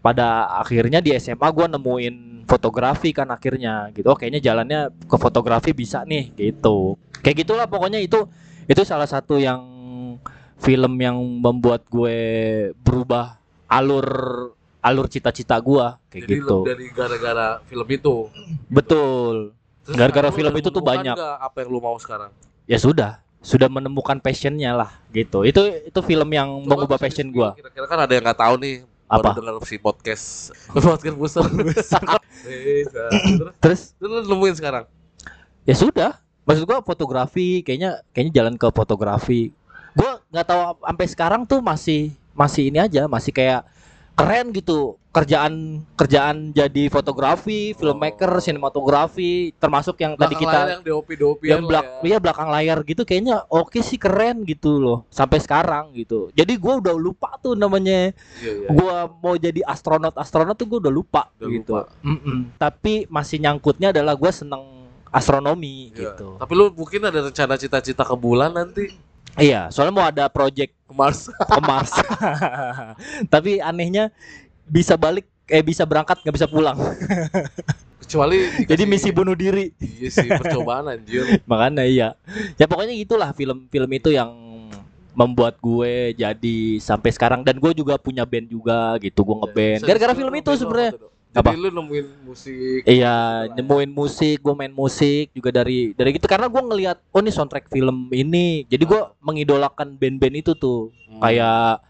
pada 0.00 0.48
akhirnya 0.60 1.04
di 1.04 1.12
SMA 1.20 1.48
gua 1.52 1.68
nemuin 1.68 2.44
fotografi 2.48 3.14
kan 3.14 3.28
akhirnya 3.30 3.92
gitu. 3.94 4.10
Oh 4.10 4.16
kayaknya 4.16 4.40
jalannya 4.42 4.90
ke 5.06 5.16
fotografi 5.20 5.70
bisa 5.70 6.02
nih 6.02 6.32
gitu. 6.34 6.96
Kayak 7.20 7.46
gitulah 7.46 7.66
pokoknya 7.68 8.00
itu 8.02 8.26
itu 8.66 8.82
salah 8.82 9.06
satu 9.06 9.38
yang 9.38 9.60
film 10.60 10.92
yang 11.00 11.16
membuat 11.16 11.88
gue 11.88 12.18
berubah 12.84 13.40
alur 13.64 14.06
alur 14.80 15.06
cita-cita 15.08 15.56
gua 15.60 16.00
kayak 16.08 16.24
Jadi 16.24 16.34
gitu. 16.40 16.56
dari 16.64 16.86
gara-gara 16.92 17.60
film 17.68 17.88
itu. 17.88 18.14
Betul. 18.68 19.52
Gara-gara 19.84 20.30
film 20.32 20.52
itu 20.56 20.68
tuh 20.72 20.84
banyak. 20.84 21.16
apa 21.16 21.56
yang 21.60 21.68
lu 21.72 21.80
mau 21.80 21.96
sekarang? 22.00 22.30
Ya 22.64 22.78
sudah, 22.78 23.18
sudah 23.42 23.66
menemukan 23.66 24.20
passionnya 24.22 24.72
lah 24.76 24.90
gitu. 25.12 25.44
Itu 25.44 25.60
itu 25.84 26.00
film 26.04 26.28
yang 26.32 26.64
Coba 26.64 26.84
mengubah 26.86 26.98
passion 27.00 27.28
gua. 27.32 27.56
Kira-kira 27.56 27.86
kan 27.88 27.98
ada 28.04 28.12
yang 28.12 28.24
nggak 28.24 28.40
tahu 28.40 28.54
nih. 28.60 28.76
Apa? 29.10 29.34
Baru 29.34 29.42
dengar 29.42 29.54
si 29.66 29.76
podcast. 29.82 30.54
podcast 30.70 31.16
Terus 33.58 33.80
terus 33.98 34.10
lu 34.14 34.22
nemuin 34.30 34.54
sekarang. 34.54 34.84
ya 35.68 35.74
sudah 35.76 36.10
maksud 36.48 36.64
gua 36.64 36.80
fotografi 36.80 37.60
kayaknya 37.60 38.00
kayaknya 38.16 38.32
jalan 38.32 38.54
ke 38.56 38.66
fotografi 38.72 39.52
gua 39.92 40.24
nggak 40.32 40.46
tahu 40.48 40.60
sampai 40.80 41.06
sekarang 41.06 41.42
tuh 41.44 41.60
masih 41.60 42.16
masih 42.32 42.72
ini 42.72 42.80
aja 42.80 43.04
masih 43.04 43.28
kayak 43.28 43.60
keren 44.12 44.50
gitu 44.50 45.00
kerjaan 45.10 45.54
kerjaan 45.92 46.52
jadi 46.52 46.86
fotografi 46.86 47.74
filmmaker 47.74 48.38
sinematografi 48.38 49.50
termasuk 49.56 49.98
yang 49.98 50.14
tadi 50.14 50.38
Belakang 50.38 50.46
layar 50.46 50.62
kita 50.62 50.70
yang 50.70 50.82
yang 51.42 51.62
belak 51.66 51.86
iya 52.00 52.18
belakang 52.18 52.48
layar 52.48 52.78
gitu 52.84 53.02
kayaknya 53.02 53.42
oke 53.48 53.74
sih 53.80 53.96
keren 53.96 54.44
gitu 54.44 54.78
loh 54.78 55.02
sampai 55.08 55.38
sekarang 55.38 55.90
gitu 55.92 56.30
jadi 56.30 56.54
gua 56.54 56.78
udah 56.78 56.94
lupa 56.94 57.34
tuh 57.38 57.54
namanya 57.54 58.14
Iya, 58.38 58.52
iya. 58.56 58.68
gua 58.70 58.96
mau 59.10 59.34
jadi 59.34 59.64
astronot 59.64 60.14
astronot 60.14 60.54
tuh 60.54 60.68
gua 60.68 60.78
udah 60.78 60.92
lupa 60.92 61.22
Udah 61.36 61.48
gitu 61.50 61.72
lupa. 61.74 61.90
Mm-mm. 62.00 62.38
tapi 62.54 63.04
masih 63.06 63.40
nyangkutnya 63.40 63.90
adalah 63.90 64.14
gua 64.14 64.30
seneng 64.30 64.62
astronomi 65.10 65.90
Iya. 65.90 66.14
gitu 66.14 66.38
Tapi 66.38 66.52
lu 66.54 66.70
mungkin 66.70 67.02
ada 67.02 67.18
rencana 67.20 67.58
cita-cita 67.58 68.06
ke 68.06 68.14
bulan 68.14 68.54
nanti 68.54 68.94
iya 69.38 69.70
soalnya 69.70 69.94
mau 69.94 70.06
ada 70.06 70.26
project 70.26 70.74
ke 70.90 70.94
Mars. 70.98 71.30
ke 71.30 71.60
Mars. 71.62 71.92
Tapi 73.32 73.62
anehnya 73.62 74.10
bisa 74.66 74.98
balik 74.98 75.30
eh 75.46 75.62
bisa 75.62 75.86
berangkat 75.86 76.18
nggak 76.22 76.34
bisa 76.34 76.50
pulang. 76.50 76.74
Kecuali 78.02 78.66
jadi 78.66 78.82
misi 78.90 79.14
bunuh 79.14 79.38
diri. 79.38 79.70
Iya 79.78 80.08
sih 80.10 80.28
percobaan 80.34 80.90
anjir. 80.90 81.38
makanya 81.50 81.86
iya. 81.86 82.08
Ya 82.58 82.66
pokoknya 82.66 82.94
gitulah 82.98 83.30
film-film 83.30 83.90
itu 83.94 84.10
yang 84.10 84.34
membuat 85.14 85.58
gue 85.62 86.14
jadi 86.18 86.58
sampai 86.82 87.10
sekarang. 87.14 87.46
Dan 87.46 87.62
gue 87.62 87.70
juga 87.74 87.98
punya 88.02 88.26
band 88.26 88.50
juga 88.50 88.98
gitu 88.98 89.22
gue 89.22 89.36
ngeband. 89.46 89.80
Bisa 89.82 89.86
gara-gara 89.86 90.12
di-spill 90.14 90.26
film 90.26 90.34
itu 90.42 90.50
sebenarnya? 90.58 90.92
Jadi 91.30 91.46
Apa? 91.46 91.54
lu 91.54 91.70
nemuin 91.70 92.06
musik. 92.26 92.82
Iya, 92.90 93.46
nemuin 93.54 93.90
musik, 93.94 94.42
gue 94.42 94.54
main 94.58 94.74
musik 94.74 95.30
juga 95.30 95.62
dari 95.62 95.94
dari 95.94 96.18
gitu 96.18 96.26
karena 96.26 96.50
gue 96.50 96.58
ngelihat 96.58 96.98
oh 97.14 97.22
ini 97.22 97.30
soundtrack 97.30 97.70
film 97.70 98.10
ini. 98.10 98.66
Jadi 98.66 98.82
gue 98.82 99.00
mengidolakan 99.22 99.94
band-band 99.94 100.42
itu 100.42 100.58
tuh. 100.58 100.90
Hmm. 101.06 101.22
Kayak 101.22 101.86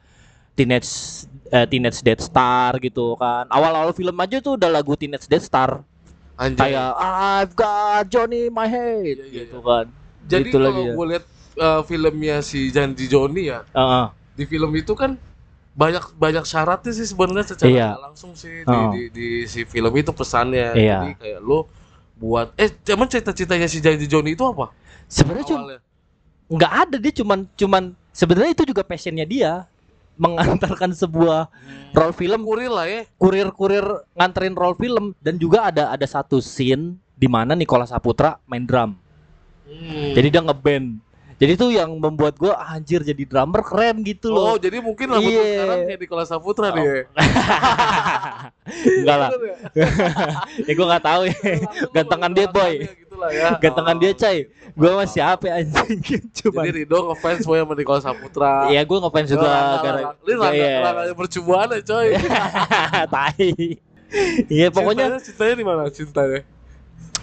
Teenage 0.52 1.24
eh, 1.48 1.64
Teenage 1.64 2.04
Death 2.04 2.20
Star 2.28 2.76
gitu 2.84 3.16
kan. 3.16 3.48
Awal-awal 3.48 3.96
film 3.96 4.12
aja 4.20 4.44
tuh 4.44 4.60
udah 4.60 4.68
lagu 4.68 4.92
Teenage 4.92 5.24
Death 5.24 5.48
Star. 5.48 5.80
Anjay. 6.36 6.76
Kayak 6.76 6.88
I've 7.00 7.52
got 7.56 8.04
Johnny 8.12 8.48
in 8.48 8.52
my 8.52 8.68
head 8.68 9.24
Iya, 9.24 9.24
iya, 9.24 9.44
gitu 9.48 9.64
kan. 9.64 9.88
Jadi 10.28 10.52
Itu 10.52 10.60
kalau 10.60 10.84
ya. 10.84 10.92
gue 10.92 11.06
lihat 11.16 11.24
uh, 11.56 11.80
filmnya 11.88 12.36
si 12.44 12.68
Janji 12.68 13.08
Joni 13.08 13.48
ya, 13.48 13.64
Heeh. 13.72 14.06
di 14.36 14.44
film 14.44 14.72
itu 14.76 14.92
kan 14.92 15.16
banyak 15.80 16.04
banyak 16.20 16.44
syaratnya 16.44 16.92
sih 16.92 17.08
sebenarnya 17.08 17.56
secara 17.56 17.72
Iya. 17.72 17.88
langsung 17.96 18.36
sih 18.36 18.60
di, 18.60 18.68
Oh. 18.68 18.92
di, 18.92 19.02
di 19.08 19.28
si 19.48 19.64
film 19.64 19.88
itu 19.96 20.12
pesannya. 20.12 20.76
Iya. 20.76 20.98
Jadi 21.00 21.12
kayak 21.16 21.40
lu 21.40 21.64
buat 22.20 22.52
eh 22.60 22.68
emang 22.92 23.08
cita-citanya 23.08 23.64
si 23.64 23.80
Janji 23.80 24.04
Joni 24.04 24.36
itu 24.36 24.44
apa? 24.44 24.68
Sebenarnya 25.08 25.46
cuma 25.48 25.60
nggak 26.50 26.72
ada 26.84 26.96
dia 27.00 27.12
cuman 27.16 27.38
cuman 27.56 27.82
sebenarnya 28.12 28.52
itu 28.52 28.64
juga 28.68 28.82
passionnya 28.84 29.24
dia 29.24 29.64
mengantarkan 30.20 30.92
sebuah 30.92 31.48
role 31.96 32.12
film 32.12 32.44
Kurir 32.44 32.68
lah 32.68 32.84
ya. 32.84 33.00
kurir-kurir 33.16 33.86
nganterin 34.12 34.52
roll 34.52 34.76
film 34.76 35.16
dan 35.24 35.40
juga 35.40 35.72
ada 35.72 35.88
ada 35.88 36.04
satu 36.04 36.44
scene 36.44 37.00
di 37.16 37.24
mana 37.24 37.56
Nicola 37.56 37.88
Saputra 37.88 38.36
main 38.44 38.68
drum. 38.68 38.92
Hmm. 39.64 40.12
Jadi 40.12 40.28
dia 40.28 40.42
ngeband. 40.44 41.00
Jadi 41.40 41.56
itu 41.56 41.66
yang 41.72 41.88
membuat 41.96 42.36
gua 42.36 42.52
"Ah, 42.54 42.76
anjir 42.76 43.00
jadi 43.00 43.24
drummer 43.24 43.64
keren 43.64 44.04
gitu 44.04 44.28
Oh, 44.28 44.54
loh. 44.54 44.56
jadi 44.60 44.76
mungkin 44.78 45.08
lu 45.08 45.24
Iya. 45.24 45.64
sekarang 45.64 45.78
kayak 45.88 45.98
Nicola 45.98 46.24
Saputra 46.24 46.68
Oh. 46.68 46.76
nih. 46.76 47.08
Enggak 49.00 49.16
lah. 49.16 49.30
Bener 49.32 49.48
ya? 50.68 50.72
gua 50.76 50.86
nggak 50.86 51.04
tahu 51.04 51.22
ya. 51.26 51.36
Gantengan 51.90 52.30
dia 52.30 52.46
boy. 52.46 52.72
Gitu 52.84 53.14
ya. 53.32 53.48
Gantengan 53.56 53.96
dia 53.96 54.10
Oh, 54.10 54.14
cai. 54.14 54.36
gitu. 54.44 54.50
Gua 54.76 54.90
mah 54.94 55.08
siapa 55.08 55.44
ya 55.44 55.54
anjing 55.58 56.00
cuman. 56.30 56.62
Jadi 56.68 56.72
Rido 56.78 56.98
ngefans 57.08 57.40
boy 57.42 57.58
sama 57.58 57.72
Nicola 57.72 58.00
Saputra. 58.00 58.52
Iya 58.68 58.80
gua 58.84 58.98
ngefans 59.00 59.28
juga 59.30 59.48
gara 59.80 60.00
Ini 60.20 60.32
Iya. 60.52 60.72
rangganya 60.84 61.14
percobaan 61.16 61.68
ya 61.70 61.80
coy. 61.82 62.08
Tai. 63.08 63.48
Iya 64.46 64.66
pokoknya 64.68 65.06
cintanya 65.18 65.54
di 65.54 65.64
mana 65.64 65.82
cintanya? 65.88 66.40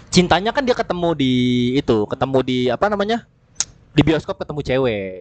cintanya 0.08 0.50
kan 0.50 0.64
dia 0.64 0.72
ketemu 0.72 1.12
di 1.14 1.32
itu, 1.76 2.02
ketemu 2.08 2.38
di 2.40 2.58
apa 2.66 2.88
namanya? 2.88 3.28
Di 3.92 4.02
bioskop 4.02 4.36
ketemu 4.36 4.60
cewek. 4.62 5.12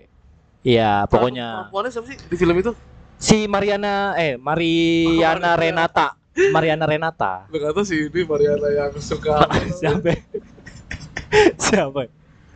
Iya, 0.62 1.07
pokoknya 1.07 1.69
Perempuannya 1.69 1.91
siapa 1.91 2.07
sih 2.07 2.17
di 2.19 2.36
film 2.36 2.55
itu? 2.57 2.71
si 3.17 3.50
Mariana 3.50 4.13
eh 4.13 4.38
Mariana. 4.38 5.55
Renata. 5.55 6.07
Mariana 6.53 6.86
Renata. 6.86 7.33
Lu 7.50 7.57
kata 7.57 7.81
si 7.81 8.05
ini 8.05 8.21
Mariana 8.21 8.67
yang 8.69 8.93
suka 8.97 9.41
Siapa? 9.79 10.13
Siapa? 11.65 12.01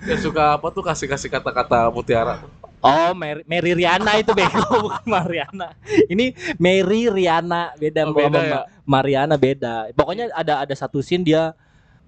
yang 0.01 0.18
suka 0.20 0.58
apa 0.58 0.68
tuh 0.70 0.82
kasih-kasih 0.82 1.30
kata-kata 1.30 1.89
mutiara. 1.89 2.41
Oh, 2.82 3.13
Mary, 3.13 3.46
Mary 3.46 3.77
Riana 3.77 4.18
itu 4.18 4.34
bego 4.34 4.65
bukan 4.89 5.06
Mariana. 5.06 5.77
Ini 6.10 6.34
Mary 6.58 7.06
Riana 7.08 7.74
beda 7.77 8.10
Oh, 8.10 8.13
beda 8.13 8.39
ya? 8.41 8.62
Mariana 8.82 9.38
beda. 9.38 9.94
Pokoknya 9.94 10.34
ada 10.34 10.65
ada 10.65 10.74
satu 10.74 11.01
scene 11.01 11.22
dia 11.22 11.53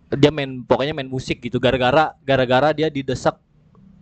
dia 0.10 0.30
main 0.30 0.62
pokoknya 0.62 0.94
main 0.94 1.06
musik 1.06 1.42
gitu 1.42 1.58
gara-gara 1.58 2.14
gara-gara 2.22 2.70
dia 2.70 2.90
didesak 2.90 3.38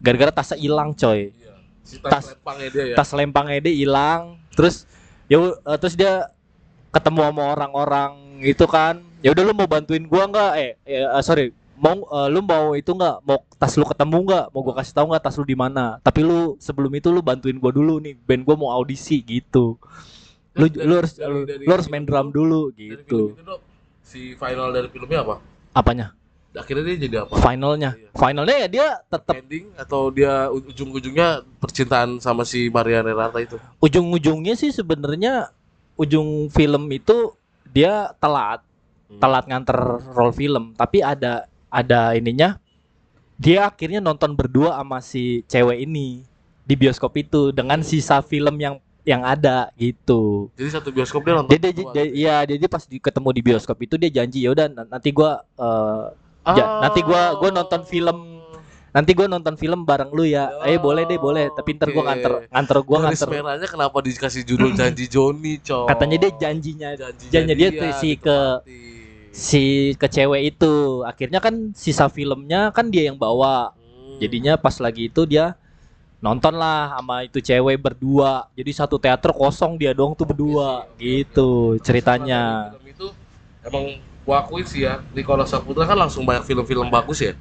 gara-gara 0.01 0.31
tasnya 0.33 0.57
hilang 0.57 0.91
coy. 0.91 1.29
Iya. 1.29 1.53
Si 1.81 1.95
Tas- 1.97 2.11
tas 2.11 2.25
lempangnya 2.33 2.67
dia 2.67 2.83
ya. 2.83 2.95
tas 2.95 3.09
lempangnya 3.13 3.59
dia 3.61 3.73
hilang. 3.73 4.21
Terus 4.51 4.83
ya 5.25 5.37
u- 5.37 5.55
eh, 5.55 5.77
terus 5.77 5.93
dia 5.93 6.27
ketemu 6.89 7.19
sama 7.23 7.43
orang-orang 7.47 8.11
itu 8.41 8.65
kan. 8.65 8.99
Ya 9.21 9.29
udah 9.29 9.43
lu 9.43 9.53
mau 9.53 9.69
bantuin 9.69 10.01
gua 10.03 10.25
nggak? 10.25 10.51
Eh, 10.57 10.71
eh, 10.83 11.05
eh, 11.05 11.21
sorry. 11.21 11.53
Mau 11.77 11.93
eh, 12.03 12.27
lu 12.27 12.41
mau 12.41 12.73
itu 12.73 12.89
nggak? 12.89 13.15
Mau 13.21 13.37
tas 13.55 13.73
lu 13.73 13.85
ketemu 13.85 14.17
nggak? 14.25 14.45
Mau 14.49 14.61
gua 14.61 14.75
kasih 14.75 14.93
tahu 14.93 15.05
nggak 15.09 15.23
tas 15.23 15.35
lu 15.35 15.45
di 15.45 15.53
mana? 15.53 15.97
Tapi 15.99 16.21
lu 16.21 16.57
sebelum 16.57 16.89
itu 16.91 17.07
lu 17.07 17.21
bantuin 17.21 17.55
gua 17.55 17.69
dulu 17.69 17.97
nih. 17.97 18.17
Band 18.17 18.41
gua 18.43 18.55
mau 18.55 18.69
audisi 18.71 19.21
gitu. 19.21 19.77
Lu 20.51 20.65
Dari- 20.67 20.83
lu 20.83 20.93
harus 20.95 21.13
dari- 21.15 21.31
lu, 21.31 21.39
dari 21.45 21.63
lu 21.63 21.71
harus 21.71 21.87
main 21.87 22.03
drum 22.03 22.27
dulu 22.27 22.61
Dari 22.69 22.75
film 22.75 22.99
gitu. 22.99 23.21
itu, 23.31 23.41
Dok, 23.41 23.59
si 24.03 24.19
final 24.35 24.67
dari 24.69 24.89
filmnya 24.89 25.21
apa? 25.21 25.35
apanya 25.71 26.11
Akhirnya 26.51 26.83
dia 26.85 26.97
jadi 26.99 27.15
apa? 27.21 27.39
finalnya 27.39 27.95
Iya. 27.95 28.09
finalnya 28.11 28.55
ya 28.57 28.67
dia 28.67 28.87
tetap 29.05 29.33
Ending 29.33 29.71
atau 29.73 30.11
dia 30.11 30.51
ujung-ujungnya 30.51 31.27
percintaan 31.57 32.19
sama 32.19 32.43
si 32.43 32.67
Maria 32.67 32.99
Renata 32.99 33.39
itu? 33.39 33.55
ujung-ujungnya 33.79 34.53
sih 34.53 34.69
sebenarnya 34.69 35.47
ujung 35.95 36.49
film 36.49 36.87
itu 36.89 37.31
dia 37.65 38.11
telat 38.17 38.59
Hmm. 39.07 39.19
telat 39.19 39.43
nganter 39.43 39.75
roll 40.09 40.31
film 40.31 40.71
tapi 40.73 40.99
ada 40.99 41.43
ada 41.67 42.11
ininya 42.13 42.59
dia 43.35 43.65
akhirnya 43.65 43.99
nonton 43.99 44.31
berdua 44.31 44.71
sama 44.73 44.99
si 44.99 45.43
cewek 45.45 45.81
ini 45.81 46.23
di 46.61 46.73
bioskop 46.73 47.15
itu 47.17 47.51
dengan 47.51 47.79
sisa 47.81 48.19
film 48.21 48.55
yang 48.55 48.75
yang 49.01 49.19
ada 49.21 49.67
gitu 49.73 50.47
Jadi 50.53 50.69
satu 50.69 50.89
bioskop 50.89 51.21
dia 51.21 51.33
nonton. 51.33 51.49
dia, 51.49 51.59
dia, 51.65 51.85
dia- 51.91 52.13
iya 52.13 52.35
dia, 52.45 52.55
dia 52.55 52.69
pas 52.69 52.85
di- 52.85 52.99
ketemu 52.99 53.29
di 53.31 53.41
bioskop 53.41 53.77
itu 53.79 53.95
dia 53.95 54.11
janji 54.13 54.43
ya 54.43 54.51
udah 54.51 54.67
nanti 54.85 55.09
gua 55.09 55.41
eh, 56.41 56.55
ja- 56.55 56.81
nanti 56.81 56.99
gua- 57.01 57.33
gua 57.35 57.49
nonton 57.51 57.81
film. 57.85 58.17
Nanti 58.91 59.15
gua 59.15 59.23
nonton 59.23 59.55
film 59.55 59.87
bareng 59.87 60.11
lu 60.11 60.27
ya. 60.27 60.51
Eh 60.67 60.75
boleh 60.75 61.07
deh 61.07 61.15
boleh. 61.15 61.47
Tapi 61.55 61.79
ntar 61.79 61.89
gua 61.89 62.03
Oke. 62.03 62.07
nganter 62.11 62.33
nganter 62.51 62.77
gua 62.83 62.97
Garis 62.99 63.23
nganter. 63.23 63.27
merahnya 63.31 63.67
kenapa 63.71 63.97
dikasih 64.01 64.41
judul 64.43 64.75
janji 64.75 65.05
Joni, 65.07 65.63
coy? 65.63 65.87
katanya 65.87 66.17
dia 66.27 66.31
janjinya 66.35 66.89
janji 66.99 67.25
janjinya 67.31 67.55
dia 67.55 67.69
tuh 67.71 67.91
si 67.95 68.09
ke 68.19 68.37
ditepati. 68.67 68.79
si 69.31 69.63
ke 69.95 70.07
cewek 70.11 70.41
itu. 70.51 70.75
Akhirnya 71.07 71.39
kan 71.39 71.71
sisa 71.71 72.11
filmnya 72.11 72.67
kan 72.75 72.91
dia 72.91 73.07
yang 73.07 73.15
bawa. 73.15 73.71
Hmm. 73.71 74.19
jadinya 74.19 74.53
pas 74.53 74.75
lagi 74.77 75.07
itu 75.07 75.23
dia 75.23 75.55
nonton 76.21 76.53
lah 76.53 76.93
sama 76.93 77.23
itu 77.23 77.39
cewek 77.39 77.79
berdua. 77.79 78.51
Jadi 78.53 78.71
satu 78.75 78.99
teater 78.99 79.31
kosong 79.31 79.79
dia 79.79 79.95
doang 79.95 80.11
tuh 80.13 80.27
berdua. 80.27 80.83
sih, 80.83 80.91
oke, 80.91 80.99
gitu 80.99 81.49
Terus 81.79 81.81
ceritanya. 81.87 82.41
Film 82.75 82.85
itu 82.91 83.07
emang 83.63 83.85
gua 84.31 84.39
akuin 84.39 84.63
sih 84.63 84.87
ya, 84.87 85.03
Nicola 85.11 85.43
Saputra 85.43 85.83
kan 85.83 85.99
langsung 85.99 86.23
banyak 86.23 86.47
film-film 86.47 86.87
bagus 86.87 87.19
ya. 87.19 87.35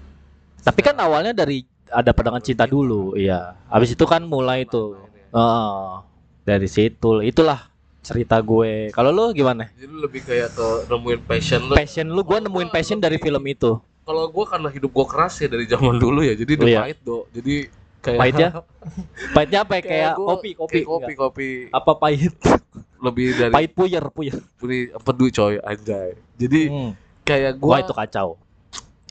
tapi 0.60 0.82
kan 0.82 0.98
awalnya 0.98 1.30
dari 1.32 1.62
ada 1.86 2.10
pedangan 2.10 2.42
cinta 2.42 2.66
dulu 2.66 3.14
iya 3.14 3.54
habis 3.64 3.94
itu 3.94 4.02
kan 4.04 4.20
mulai 4.20 4.66
tuh 4.66 4.98
Heeh. 5.30 5.88
dari 6.42 6.66
situ 6.66 7.22
itulah 7.22 7.70
cerita 8.00 8.36
gue 8.36 8.90
kalau 8.90 9.08
lu 9.08 9.30
gimana 9.30 9.70
Jadi 9.72 9.86
lebih 9.88 10.20
kayak 10.20 10.50
ke 10.50 10.66
nemuin 10.84 11.20
passion 11.22 11.60
lu. 11.62 11.72
passion 11.72 12.06
lu 12.06 12.20
gue 12.20 12.38
nemuin 12.40 12.68
passion 12.68 12.98
dari 12.98 13.16
film 13.16 13.40
itu 13.46 13.78
Kalau 14.02 14.26
gua 14.26 14.44
karena 14.44 14.66
hidup 14.68 14.90
gua 14.90 15.06
keras 15.06 15.38
ya 15.38 15.46
dari 15.46 15.64
zaman 15.64 15.94
dulu 16.02 16.20
ya, 16.20 16.34
jadi 16.34 16.52
Oh, 16.56 16.66
iya. 16.66 16.80
pahit 16.82 16.98
do. 17.00 17.18
Jadi 17.30 17.54
kayak 18.00 18.18
pahitnya 18.18 18.48
pahitnya 19.36 19.58
apa 19.62 19.72
ya 19.72 19.82
kayak 19.84 20.10
gua- 20.12 20.28
kopi 20.34 20.50
kopi 20.52 20.72
kayak 20.74 20.86
kopi 20.88 21.04
enggak. 21.06 21.16
kopi 21.16 21.48
apa 21.70 21.92
pahit 21.94 22.34
lebih 23.00 23.26
dari 23.34 23.52
pahit 23.52 23.72
puyer 23.72 24.04
puyer 24.12 24.36
puri 24.56 24.92
empedu 24.92 25.24
coy 25.32 25.56
anjay. 25.60 26.14
Jadi 26.36 26.60
Hmm. 26.68 26.92
kayak 27.24 27.56
Wah 27.58 27.60
gua 27.60 27.76
itu 27.80 27.92
kacau. 27.92 28.28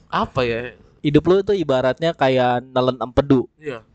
apa 0.07 0.41
ya? 0.41 0.59
Hidup 0.99 1.23
lu 1.25 1.41
tuh 1.41 1.53
ibaratnya 1.53 2.11
kayak 2.11 2.65
nelen 2.65 2.97
empedu. 2.97 3.45
Iya. 3.55 3.85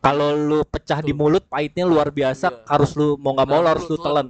Kalau 0.00 0.32
lu 0.32 0.64
pecah 0.64 0.98
di 0.98 1.12
Betul. 1.12 1.20
mulut 1.20 1.44
pahitnya 1.46 1.84
luar 1.84 2.08
biasa, 2.08 2.48
Iya. 2.48 2.64
harus 2.66 2.90
lu 2.96 3.14
mau 3.16 3.36
nggak 3.36 3.48
mau 3.48 3.60
Nah, 3.60 3.62
lu 3.62 3.70
harus 3.76 3.84
lu 3.86 3.96
lu 3.96 4.02
telan. 4.02 4.26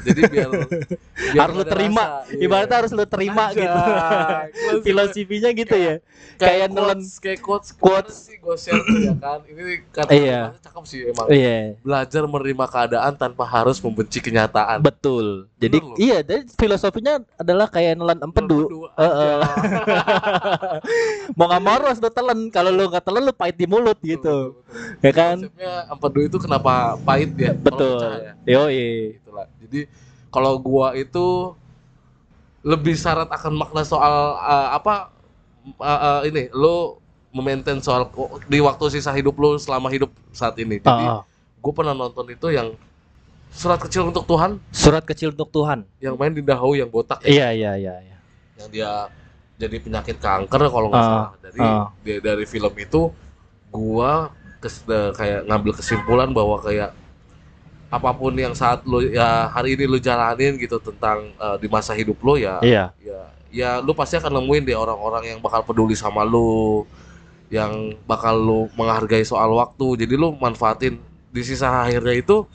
Jadi 0.00 0.20
biar, 0.28 0.48
biar 1.32 1.40
Harus 1.40 1.54
lu 1.56 1.64
terima. 1.64 2.20
rasa, 2.20 2.28
iya. 2.30 2.40
Ibaratnya 2.44 2.76
harus 2.76 2.92
lu 2.92 3.04
terima 3.04 3.44
Anjay. 3.48 3.60
gitu. 3.60 3.78
Filosofinya 4.82 5.50
gitu 5.52 5.76
ya. 5.76 5.94
kayak 6.36 6.66
nelen 6.68 7.00
kayak 7.20 7.38
quotes 7.38 7.70
quotes. 7.70 8.16
sih 8.24 8.36
gue 8.36 8.56
share 8.56 8.80
tuh 8.80 8.96
ya 8.96 9.12
kan 9.14 9.38
ini 9.44 9.84
kata 9.92 10.08
Iya. 10.10 10.40
cakep 10.56 10.82
sih 10.84 10.98
emang 11.04 11.26
Iya, 11.28 11.76
belajar 11.78 12.22
menerima 12.24 12.64
keadaan 12.66 13.12
tanpa 13.12 13.44
harus 13.44 13.76
membenci 13.78 14.18
kenyataan 14.18 14.80
betul. 14.80 15.46
Jadi 15.56 15.76
Bener 15.76 15.96
iya, 16.00 16.16
jadi 16.20 16.42
filosofinya 16.50 17.20
adalah 17.36 17.68
kayak 17.68 17.94
nelan 17.94 18.18
empedu. 18.20 18.88
Heeh. 18.96 19.36
mau 21.36 21.44
nggak 21.44 21.60
mau 21.60 21.72
harus 21.76 21.96
lu 21.98 22.08
telan. 22.08 22.48
Kalau 22.48 22.70
lu 22.70 22.88
nggak 22.88 23.04
telan 23.04 23.22
lu 23.22 23.32
pahit 23.32 23.54
di 23.54 23.64
mulut 23.64 23.96
gitu. 24.00 24.56
Ya 25.00 25.12
kan? 25.12 25.36
konsepnya 25.40 25.72
empedu 25.88 26.18
itu 26.22 26.36
kenapa 26.38 26.94
pahit 27.00 27.30
ya 27.36 27.52
Betul. 27.52 28.00
pecah 28.00 28.16
ya? 28.16 28.32
Yoi. 28.48 29.18
Itulah. 29.30 29.46
jadi 29.62 29.80
kalau 30.28 30.58
gua 30.58 30.92
itu 30.92 31.54
lebih 32.60 32.92
syarat 32.92 33.30
akan 33.30 33.52
makna 33.56 33.82
soal 33.82 34.36
uh, 34.36 34.68
apa 34.74 35.08
uh, 35.78 35.86
uh, 35.86 36.20
ini 36.26 36.50
lo 36.52 36.98
memaintain 37.30 37.78
soal 37.78 38.10
di 38.44 38.58
waktu 38.58 38.90
sisa 38.90 39.14
hidup 39.14 39.38
lo 39.38 39.54
selama 39.56 39.86
hidup 39.88 40.10
saat 40.30 40.58
ini 40.58 40.76
jadi 40.76 41.04
Ah, 41.08 41.22
gue 41.56 41.72
pernah 41.72 41.94
nonton 41.94 42.26
itu 42.26 42.50
yang 42.50 42.74
surat 43.48 43.78
kecil 43.78 44.10
untuk 44.10 44.26
Tuhan 44.26 44.58
surat 44.74 45.06
kecil 45.06 45.30
untuk 45.30 45.48
Tuhan. 45.48 45.86
yang 45.98 46.18
main 46.18 46.34
di 46.34 46.42
Dahu 46.42 46.74
yang 46.74 46.90
botak 46.90 47.22
ya, 47.22 47.30
Iya, 47.30 47.48
iya, 47.54 47.72
iya, 47.78 47.94
iya. 48.02 48.18
yang 48.58 48.68
dia 48.68 48.90
jadi 49.56 49.76
penyakit 49.78 50.16
kanker 50.18 50.58
kalau 50.68 50.90
nggak 50.90 51.00
Ah, 51.00 51.08
salah 51.08 51.30
dari 51.38 51.60
ah. 51.62 51.86
dia 52.02 52.18
dari 52.18 52.44
film 52.44 52.74
itu 52.74 53.14
gua 53.70 54.34
kes, 54.58 54.82
de- 54.84 55.14
kayak 55.14 55.46
ngambil 55.46 55.72
kesimpulan 55.72 56.28
bahwa 56.28 56.58
kayak 56.60 56.90
apa 57.90 58.10
pun 58.14 58.30
yang 58.32 58.54
saat 58.54 58.86
lu 58.86 59.02
ya 59.02 59.50
hari 59.50 59.74
ini 59.74 59.84
lu 59.84 59.98
jalanin 59.98 60.54
gitu 60.54 60.78
tentang 60.78 61.34
eh, 61.34 61.56
di 61.58 61.66
masa 61.66 61.90
hidup 61.92 62.16
lu 62.20 62.38
ya 62.38 62.62
Iya. 62.62 62.94
ya 63.02 63.20
ya 63.50 63.70
lu 63.78 63.90
pasti 63.92 64.14
akan 64.14 64.30
nemuin 64.32 64.62
deh 64.64 64.78
orang-orang 64.78 65.26
yang 65.28 65.38
bakal 65.38 65.60
peduli 65.60 65.98
sama 65.98 66.22
lu 66.22 66.86
yang 67.50 67.98
bakal 68.06 68.38
lu 68.38 68.60
menghargai 68.72 69.22
soal 69.22 69.50
waktu 69.52 70.06
jadi 70.06 70.14
lu 70.14 70.30
manfaatin 70.32 71.02
di 71.28 71.42
sisa 71.42 71.66
akhirnya 71.82 72.14
itu 72.14 72.46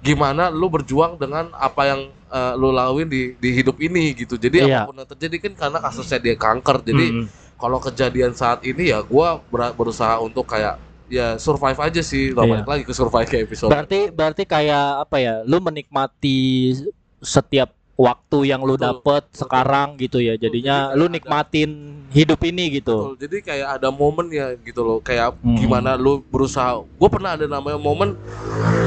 gimana 0.00 0.48
lu 0.48 0.68
berjuang 0.68 1.20
dengan 1.20 1.52
apa 1.52 1.82
yang 1.84 2.00
eh, 2.28 2.54
lu 2.56 2.72
lakuin 2.72 3.04
di 3.06 3.36
di 3.36 3.50
hidup 3.52 3.76
ini 3.78 4.16
gitu 4.16 4.40
jadi 4.40 4.64
Iya. 4.64 4.76
apa 4.80 4.88
pun 4.88 4.96
yang 4.96 5.10
terjadi 5.10 5.36
kan 5.38 5.52
karena 5.54 5.78
kasusnya 5.82 6.18
dia 6.18 6.34
kanker 6.34 6.80
jadi 6.80 7.06
Mm-mm. 7.12 7.26
kalau 7.60 7.76
kejadian 7.76 8.32
saat 8.32 8.64
ini 8.64 8.88
ya 8.88 9.04
gua 9.04 9.36
ber- 9.44 9.76
berusaha 9.76 10.16
untuk 10.18 10.48
kayak 10.48 10.80
ya 11.08 11.36
survive 11.36 11.78
aja 11.78 12.00
sih 12.00 12.30
Iya. 12.30 12.36
balik 12.36 12.66
lagi 12.66 12.82
ke 12.84 12.92
survive 12.92 13.26
kayak 13.26 13.44
episode 13.48 13.68
berarti 13.68 14.00
berarti 14.08 14.42
kayak 14.44 14.86
apa 15.02 15.16
ya? 15.18 15.34
Lu 15.42 15.58
menikmati 15.58 16.72
setiap 17.18 17.72
waktu 17.98 18.46
yang 18.46 18.62
lu 18.62 18.78
Betul, 18.78 18.86
dapet 18.86 19.22
betul. 19.26 19.38
sekarang 19.42 19.88
gitu 19.96 20.22
ya. 20.22 20.38
Jadinya 20.38 20.94
Jadi 20.94 20.96
lu 20.96 21.04
nikmatin 21.08 21.70
hidup 22.08 22.38
ini 22.42 22.78
gitu. 22.78 22.94
Betul, 22.94 23.16
jadi 23.18 23.36
kayak 23.42 23.68
ada 23.74 23.88
momennya 23.90 24.54
gitu 24.62 24.80
loh 24.80 24.98
kayak 25.00 25.34
Hmm. 25.40 25.58
gimana 25.58 25.98
lu 25.98 26.22
berusaha 26.22 26.78
gue 26.80 27.08
pernah 27.10 27.34
ada 27.34 27.44
namanya 27.44 27.74
momen 27.76 28.14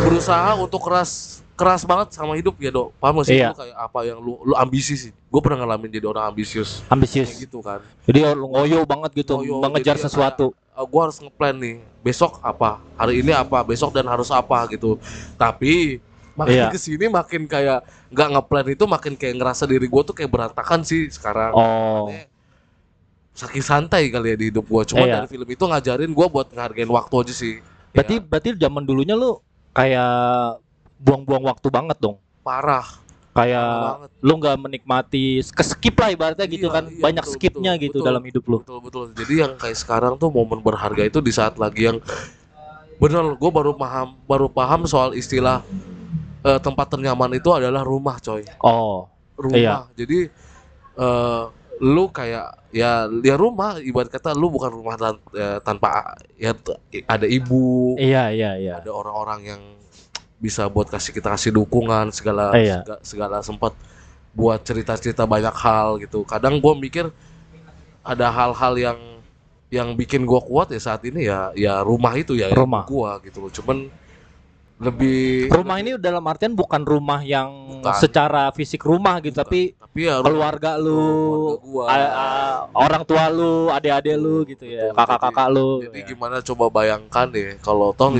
berusaha 0.01 0.55
untuk 0.55 0.79
keras 0.81 1.41
keras 1.53 1.85
banget 1.85 2.15
sama 2.15 2.33
hidup 2.33 2.55
ya 2.57 2.71
dok. 2.73 2.91
Paham 2.97 3.21
gak 3.21 3.27
sih? 3.29 3.37
Iya. 3.37 3.53
lu 3.53 3.59
kayak 3.61 3.77
apa 3.77 3.99
yang 4.07 4.17
lu 4.17 4.33
lu 4.41 4.53
ambisi 4.57 4.95
sih. 4.97 5.11
Gue 5.29 5.39
pernah 5.39 5.63
ngalamin 5.63 5.89
jadi 5.93 6.07
orang 6.09 6.31
ambisius. 6.33 6.81
Ambisius. 6.89 7.29
kayak 7.31 7.41
gitu 7.45 7.59
kan. 7.61 7.79
Jadi 8.09 8.19
lu 8.33 8.47
ngoyo 8.49 8.83
banget 8.83 9.11
gitu 9.23 9.37
Ngoyo, 9.39 9.61
mengejar 9.61 9.95
jadi 9.95 10.03
ya 10.03 10.07
sesuatu. 10.09 10.45
gue 10.81 11.01
harus 11.01 11.21
ngeplan 11.21 11.55
nih 11.61 11.75
besok 12.01 12.41
apa? 12.41 12.81
Hari 12.97 13.21
ini 13.21 13.31
apa? 13.31 13.61
Besok 13.61 13.93
dan 13.93 14.09
harus 14.09 14.33
apa? 14.33 14.65
gitu. 14.73 14.97
Tapi 15.37 16.01
makin 16.33 16.57
Iya. 16.57 16.67
ke 16.73 16.79
sini 16.81 17.05
makin 17.05 17.45
kayak 17.45 17.85
nggak 18.09 18.27
ngeplan 18.33 18.65
itu 18.73 18.83
makin 18.89 19.13
kayak 19.13 19.35
ngerasa 19.37 19.63
diri 19.69 19.85
gue 19.85 20.01
tuh 20.01 20.15
kayak 20.15 20.31
berantakan 20.31 20.81
sih 20.81 21.05
sekarang. 21.13 21.51
Oh. 21.53 22.09
Makanya 22.09 22.25
saking 23.31 23.63
santai 23.63 24.11
kali 24.11 24.33
ya 24.33 24.37
di 24.39 24.45
hidup 24.51 24.65
gue 24.67 24.81
cuma 24.91 25.05
Iya. 25.07 25.23
dari 25.23 25.27
film 25.31 25.47
itu 25.47 25.63
ngajarin 25.63 26.11
gue 26.11 26.27
buat 26.27 26.47
ngehargain 26.51 26.89
waktu 26.91 27.15
aja 27.21 27.33
sih. 27.35 27.53
Berarti 27.95 28.15
Ya, 28.17 28.23
berarti 28.23 28.49
zaman 28.57 28.83
dulunya 28.83 29.15
lu 29.15 29.39
kayak 29.71 30.59
buang-buang 31.01 31.43
waktu 31.43 31.67
banget 31.67 31.97
dong. 31.97 32.21
parah 32.39 32.85
Kayak 33.31 33.63
banget 33.63 34.09
lu 34.19 34.33
nggak 34.35 34.57
menikmati 34.59 35.23
keskip 35.47 35.95
lah 35.95 36.09
ibaratnya 36.09 36.43
gitu 36.45 36.67
Iya, 36.67 36.73
kan. 36.73 36.83
iya, 36.85 36.99
Banyak 36.99 37.23
betul, 37.23 37.33
skipnya 37.33 37.71
betul, 37.71 37.81
gitu 37.81 37.97
betul. 37.97 38.05
dalam 38.05 38.23
hidup 38.23 38.43
lu. 38.45 38.57
betul 38.59 38.79
betul 38.81 39.05
jadi 39.13 39.33
yang 39.39 39.53
kayak 39.55 39.77
sekarang 39.77 40.13
tuh 40.15 40.29
momen 40.29 40.59
berharga 40.59 41.01
itu 41.01 41.19
di 41.19 41.31
saat 41.31 41.55
lagi 41.55 41.87
yang 41.87 41.97
bener 42.97 43.33
gue 43.33 43.51
baru 43.51 43.73
paham 43.73 44.19
baru 44.21 44.45
paham 44.47 44.83
soal 44.85 45.13
istilah 45.13 45.63
eh, 46.41 46.59
tempat 46.59 46.85
ternyaman 46.87 47.31
itu 47.33 47.49
adalah 47.49 47.81
rumah 47.81 48.19
coy 48.19 48.43
Oh. 48.59 49.07
rumah 49.33 49.57
Iya. 49.57 49.77
jadi 49.95 50.19
eh, 50.97 51.43
lu 51.79 52.05
kayak 52.09 52.45
ya 52.69 52.91
ya 53.17 53.35
rumah 53.35 53.79
ibarat 53.79 54.05
kata 54.07 54.31
lu 54.31 54.49
bukan 54.49 54.69
rumah 54.71 54.95
tan- 54.95 55.23
ya, 55.31 55.57
tanpa 55.59 56.13
ya 56.35 56.51
ada 57.07 57.25
ibu 57.25 57.95
Iya, 57.95 58.29
iya, 58.29 58.51
iya. 58.55 58.73
ada 58.77 58.91
orang-orang 58.91 59.39
yang 59.47 59.61
bisa 60.41 60.65
buat 60.65 60.89
kasih 60.89 61.13
kita 61.13 61.29
kasih 61.29 61.53
dukungan 61.53 62.09
segala 62.09 62.49
Iya. 62.51 62.81
sega- 62.81 63.01
segala 63.05 63.37
sempat 63.39 63.77
buat 64.33 64.57
cerita-cerita 64.59 65.23
banyak 65.23 65.53
hal 65.53 66.01
gitu 66.01 66.25
kadang 66.25 66.57
gue 66.57 66.73
mikir 66.75 67.05
ada 68.01 68.27
hal-hal 68.27 68.73
yang 68.75 68.99
yang 69.69 69.93
bikin 69.93 70.25
gue 70.25 70.41
kuat 70.41 70.67
ya 70.67 70.81
saat 70.81 71.05
ini 71.05 71.29
ya 71.29 71.53
ya 71.53 71.79
rumah 71.79 72.11
itu 72.13 72.33
ya 72.33 72.49
Rumah. 72.49 72.83
gue 72.83 73.11
gitu 73.23 73.37
loh 73.39 73.51
cuman 73.51 73.77
lebih 74.81 75.45
Rumah 75.47 75.77
ini 75.77 75.93
dalam 75.95 76.25
artian 76.25 76.57
bukan 76.57 76.81
rumah 76.81 77.21
yang 77.21 77.77
Bukan. 77.77 78.01
secara 78.01 78.49
fisik 78.49 78.81
rumah 78.81 79.21
gitu, 79.21 79.37
Bukan. 79.37 79.45
tapi 79.45 79.61
tapi 79.77 80.09
ya 80.09 80.17
rumah- 80.17 80.25
keluarga 80.25 80.71
lu, 80.73 80.97
keluarga 80.97 81.61
gua. 81.61 81.83
a- 81.85 82.13
a- 82.17 82.61
orang 82.73 83.03
tua 83.05 83.29
lu, 83.29 83.69
adik-adik 83.69 84.17
lu 84.17 84.41
gitu 84.43 84.65
ya, 84.65 84.89
kakak-kakak 84.91 85.47
lu. 85.53 85.85
Jadi 85.85 85.99
ya. 86.01 86.05
gimana 86.07 86.35
coba 86.41 86.65
bayangkan 86.73 87.25
deh 87.29 87.61
kalau 87.61 87.93
toh 87.93 88.09
Hmm. 88.09 88.17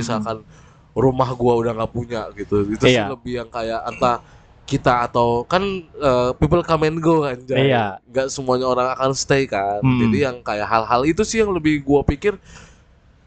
Rumah 0.92 1.32
gua 1.32 1.56
udah 1.58 1.72
nggak 1.72 1.92
punya 1.92 2.28
gitu. 2.32 2.62
Itu 2.68 2.84
sih 2.84 2.96
Iya. 2.96 3.08
lebih 3.10 3.32
yang 3.40 3.48
kayak 3.48 3.80
entah 3.88 4.18
kita 4.62 5.04
atau 5.04 5.42
kan 5.42 5.60
eh, 5.82 6.30
people 6.36 6.62
come 6.62 6.86
and 6.86 7.00
go 7.00 7.24
kan. 7.24 7.36
Jay. 7.42 7.68
Iya. 7.68 7.98
Nggak 8.06 8.26
semuanya 8.28 8.66
orang 8.66 8.88
akan 8.92 9.10
stay 9.12 9.44
kan. 9.44 9.80
Hmm. 9.80 10.00
Jadi 10.04 10.18
yang 10.22 10.36
kayak 10.40 10.64
hal-hal 10.64 11.02
itu 11.02 11.22
sih 11.22 11.40
yang 11.40 11.50
lebih 11.50 11.80
gua 11.80 12.00
pikir 12.02 12.36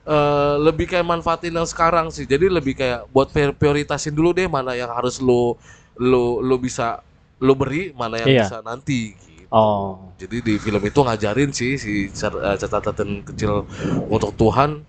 eh, 0.06 0.56
lebih 0.62 0.86
kayak 0.86 1.06
manfaatin 1.06 1.52
yang 1.52 1.66
sekarang 1.66 2.10
sih. 2.10 2.24
Jadi 2.24 2.46
lebih 2.48 2.78
kayak 2.78 3.10
buat 3.10 3.30
prior- 3.30 3.54
prioritasin 3.54 4.14
dulu 4.14 4.32
deh 4.32 4.46
mana 4.46 4.74
yang 4.74 4.90
harus 4.90 5.18
lu 5.18 5.58
lu 5.98 6.44
lu 6.44 6.56
bisa 6.58 7.02
lu 7.40 7.52
beri, 7.52 7.92
mana 7.92 8.22
yang 8.22 8.30
Iya. 8.30 8.42
bisa 8.48 8.58
nanti 8.62 9.12
gitu. 9.16 9.48
Oh. 9.52 10.12
Jadi 10.16 10.40
di 10.42 10.54
film 10.56 10.82
itu 10.82 11.00
ngajarin 11.00 11.52
sih 11.52 11.76
si 11.76 12.08
eh, 12.08 12.58
catatan 12.58 13.24
kecil 13.24 13.64
untuk 14.08 14.32
Tuhan 14.36 14.84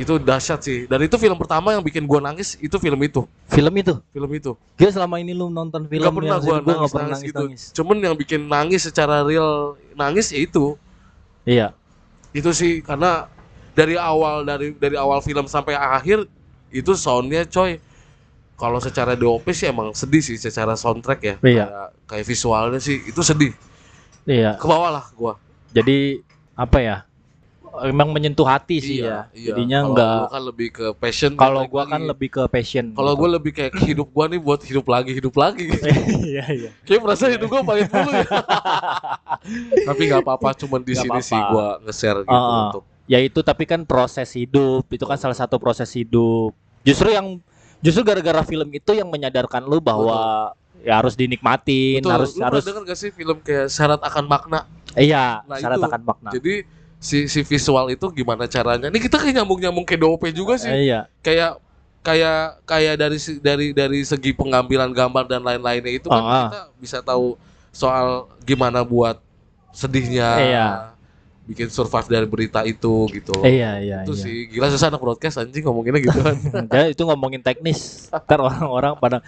itu 0.00 0.16
dahsyat 0.16 0.60
sih. 0.64 0.88
Dan 0.88 1.04
itu 1.04 1.12
film 1.20 1.36
pertama 1.36 1.76
yang 1.76 1.84
bikin 1.84 2.08
gua 2.08 2.24
nangis 2.24 2.56
itu 2.56 2.72
film 2.80 2.96
itu, 3.04 3.28
Film 3.52 3.74
itu. 3.76 3.94
film 4.08 4.30
itu. 4.32 4.56
Gila 4.80 4.90
selama 4.96 5.20
ini 5.20 5.36
lu 5.36 5.52
nonton 5.52 5.84
film 5.84 6.08
Gak 6.08 6.14
pernah 6.16 6.38
gua 6.40 6.56
gua 6.56 6.56
nggak 6.56 6.64
nangis, 6.64 6.90
pernah 6.90 7.04
nangis, 7.04 7.12
nangis, 7.20 7.28
gitu. 7.28 7.44
nangis. 7.44 7.62
Cuman 7.76 7.96
yang 8.00 8.16
bikin 8.16 8.40
nangis 8.48 8.80
secara 8.88 9.20
real 9.20 9.76
nangis 9.92 10.32
ya 10.32 10.40
itu. 10.40 10.80
Iya. 11.44 11.76
Itu 12.32 12.56
sih 12.56 12.80
karena 12.80 13.28
dari 13.76 14.00
awal 14.00 14.48
dari 14.48 14.72
dari 14.72 14.96
awal 14.96 15.20
film 15.20 15.44
sampai 15.44 15.76
akhir 15.76 16.24
itu 16.72 16.96
soundnya 16.96 17.44
coy. 17.44 17.76
Kalau 18.56 18.76
secara 18.76 19.16
DOP 19.16 19.48
sih 19.56 19.72
emang 19.72 19.96
sedih 19.96 20.20
sih 20.20 20.36
secara 20.40 20.76
soundtrack 20.76 21.20
ya. 21.20 21.34
Iya. 21.44 21.64
Kayak, 21.68 21.88
kayak 22.08 22.24
visualnya 22.24 22.80
sih 22.80 23.04
itu 23.04 23.20
sedih. 23.20 23.52
Iya. 24.24 24.56
Ke 24.56 24.64
bawah 24.64 24.96
lah 24.96 25.04
gua. 25.12 25.36
Jadi 25.76 26.24
apa 26.56 26.78
ya? 26.80 26.96
Emang 27.80 28.10
menyentuh 28.10 28.42
hati 28.42 28.76
sih 28.78 28.96
ya. 28.98 29.30
iya. 29.30 29.50
Jadinya 29.50 29.78
Kalau 29.80 29.88
enggak 29.88 30.12
lu 30.12 30.26
kan 30.28 30.42
lebih 30.44 30.68
ke 30.70 30.86
passion. 30.94 31.30
kalau 31.34 31.62
gua 31.64 31.82
lagi. 31.82 31.92
kan 31.92 32.02
lebih 32.04 32.28
ke 32.28 32.42
passion. 32.46 32.86
Kalau 32.90 33.12
gue 33.14 33.28
lebih 33.30 33.52
kayak 33.52 33.72
hidup 33.80 34.08
gua 34.08 34.26
nih 34.26 34.38
buat 34.38 34.60
hidup 34.60 34.86
lagi, 34.86 35.10
hidup 35.12 35.34
lagi. 35.34 35.66
Iya, 36.26 36.44
iya. 36.50 36.70
Kayak 36.82 37.00
merasa 37.00 37.24
hidup 37.26 37.46
gua 37.46 37.62
pahit 37.62 37.86
mulu 37.86 38.10
ya. 38.12 38.26
tapi 39.88 40.02
nggak 40.04 40.22
apa-apa, 40.22 40.48
cuman 40.56 40.80
di 40.80 40.92
Nggak 40.92 41.00
sini 41.00 41.10
apa-apa. 41.12 41.28
sih 41.28 41.40
gua 41.46 41.66
nge-share 41.80 42.18
gitu 42.22 42.34
ah. 42.34 42.62
untuk 42.68 42.84
Ya 43.06 43.18
itu 43.18 43.40
tapi 43.40 43.64
kan 43.64 43.82
proses 43.82 44.30
hidup, 44.32 44.86
itu 44.86 45.02
kan 45.02 45.18
salah 45.18 45.34
satu 45.34 45.58
proses 45.58 45.90
hidup. 45.90 46.54
Justru 46.80 47.10
yang 47.10 47.42
justru 47.78 48.02
gara-gara 48.02 48.38
film 48.40 48.70
itu 48.70 48.90
yang 48.92 49.06
menyadarkan 49.06 49.62
lu 49.62 49.78
bahwa 49.78 50.50
ya 50.78 50.94
harus 50.96 51.12
dinikmatin, 51.12 52.00
Betul, 52.00 52.12
harus 52.12 52.30
lu 52.32 52.40
harus 52.40 52.62
denger 52.62 52.82
gak 52.84 52.94
sih 52.96 53.10
film 53.10 53.38
kayak 53.38 53.66
syarat 53.66 53.98
akan 53.98 54.24
makna? 54.24 54.62
iya, 54.94 55.42
Nah, 55.42 55.58
syarat 55.58 55.76
itu. 55.76 55.86
akan 55.86 56.02
makna. 56.02 56.30
Jadi 56.30 56.54
si 57.00 57.26
si 57.32 57.40
visual 57.40 57.88
itu 57.88 58.06
gimana 58.12 58.44
caranya? 58.44 58.92
Ini 58.92 59.00
kita 59.00 59.16
kayak 59.16 59.40
nyambung-nyambung 59.40 59.88
ke 59.88 59.96
DOP 59.96 60.28
juga 60.36 60.60
sih. 60.60 60.68
Eh, 60.68 60.92
iya. 60.92 61.08
Kayak 61.24 61.56
kayak 62.04 62.60
kayak 62.68 62.94
dari 63.00 63.18
dari 63.40 63.66
dari 63.72 64.00
segi 64.04 64.36
pengambilan 64.36 64.92
gambar 64.92 65.24
dan 65.24 65.40
lain-lainnya 65.40 65.92
itu 65.96 66.08
kan 66.08 66.20
Ah, 66.20 66.28
ah. 66.28 66.44
kita 66.48 66.60
bisa 66.76 66.98
tahu 67.00 67.40
soal 67.72 68.28
gimana 68.44 68.84
buat 68.84 69.16
sedihnya. 69.72 70.28
Iya. 70.44 70.68
Bikin 71.48 71.66
survive 71.72 72.06
dari 72.06 72.26
berita 72.28 72.62
itu 72.62 73.10
gitu. 73.10 73.34
Iya, 73.42 73.82
iya, 73.82 73.98
itu 74.06 74.14
iya. 74.14 74.22
sih 74.22 74.36
gila 74.54 74.70
susah 74.70 74.86
anak 74.92 75.02
broadcast 75.02 75.40
anjing 75.40 75.66
ngomonginnya 75.66 75.98
gitu 75.98 76.20
kan 76.22 76.36
Jadi 76.70 76.94
itu 76.94 77.02
ngomongin 77.02 77.42
teknis, 77.42 78.06
ntar 78.06 78.38
orang-orang 78.38 78.94
pada 79.00 79.18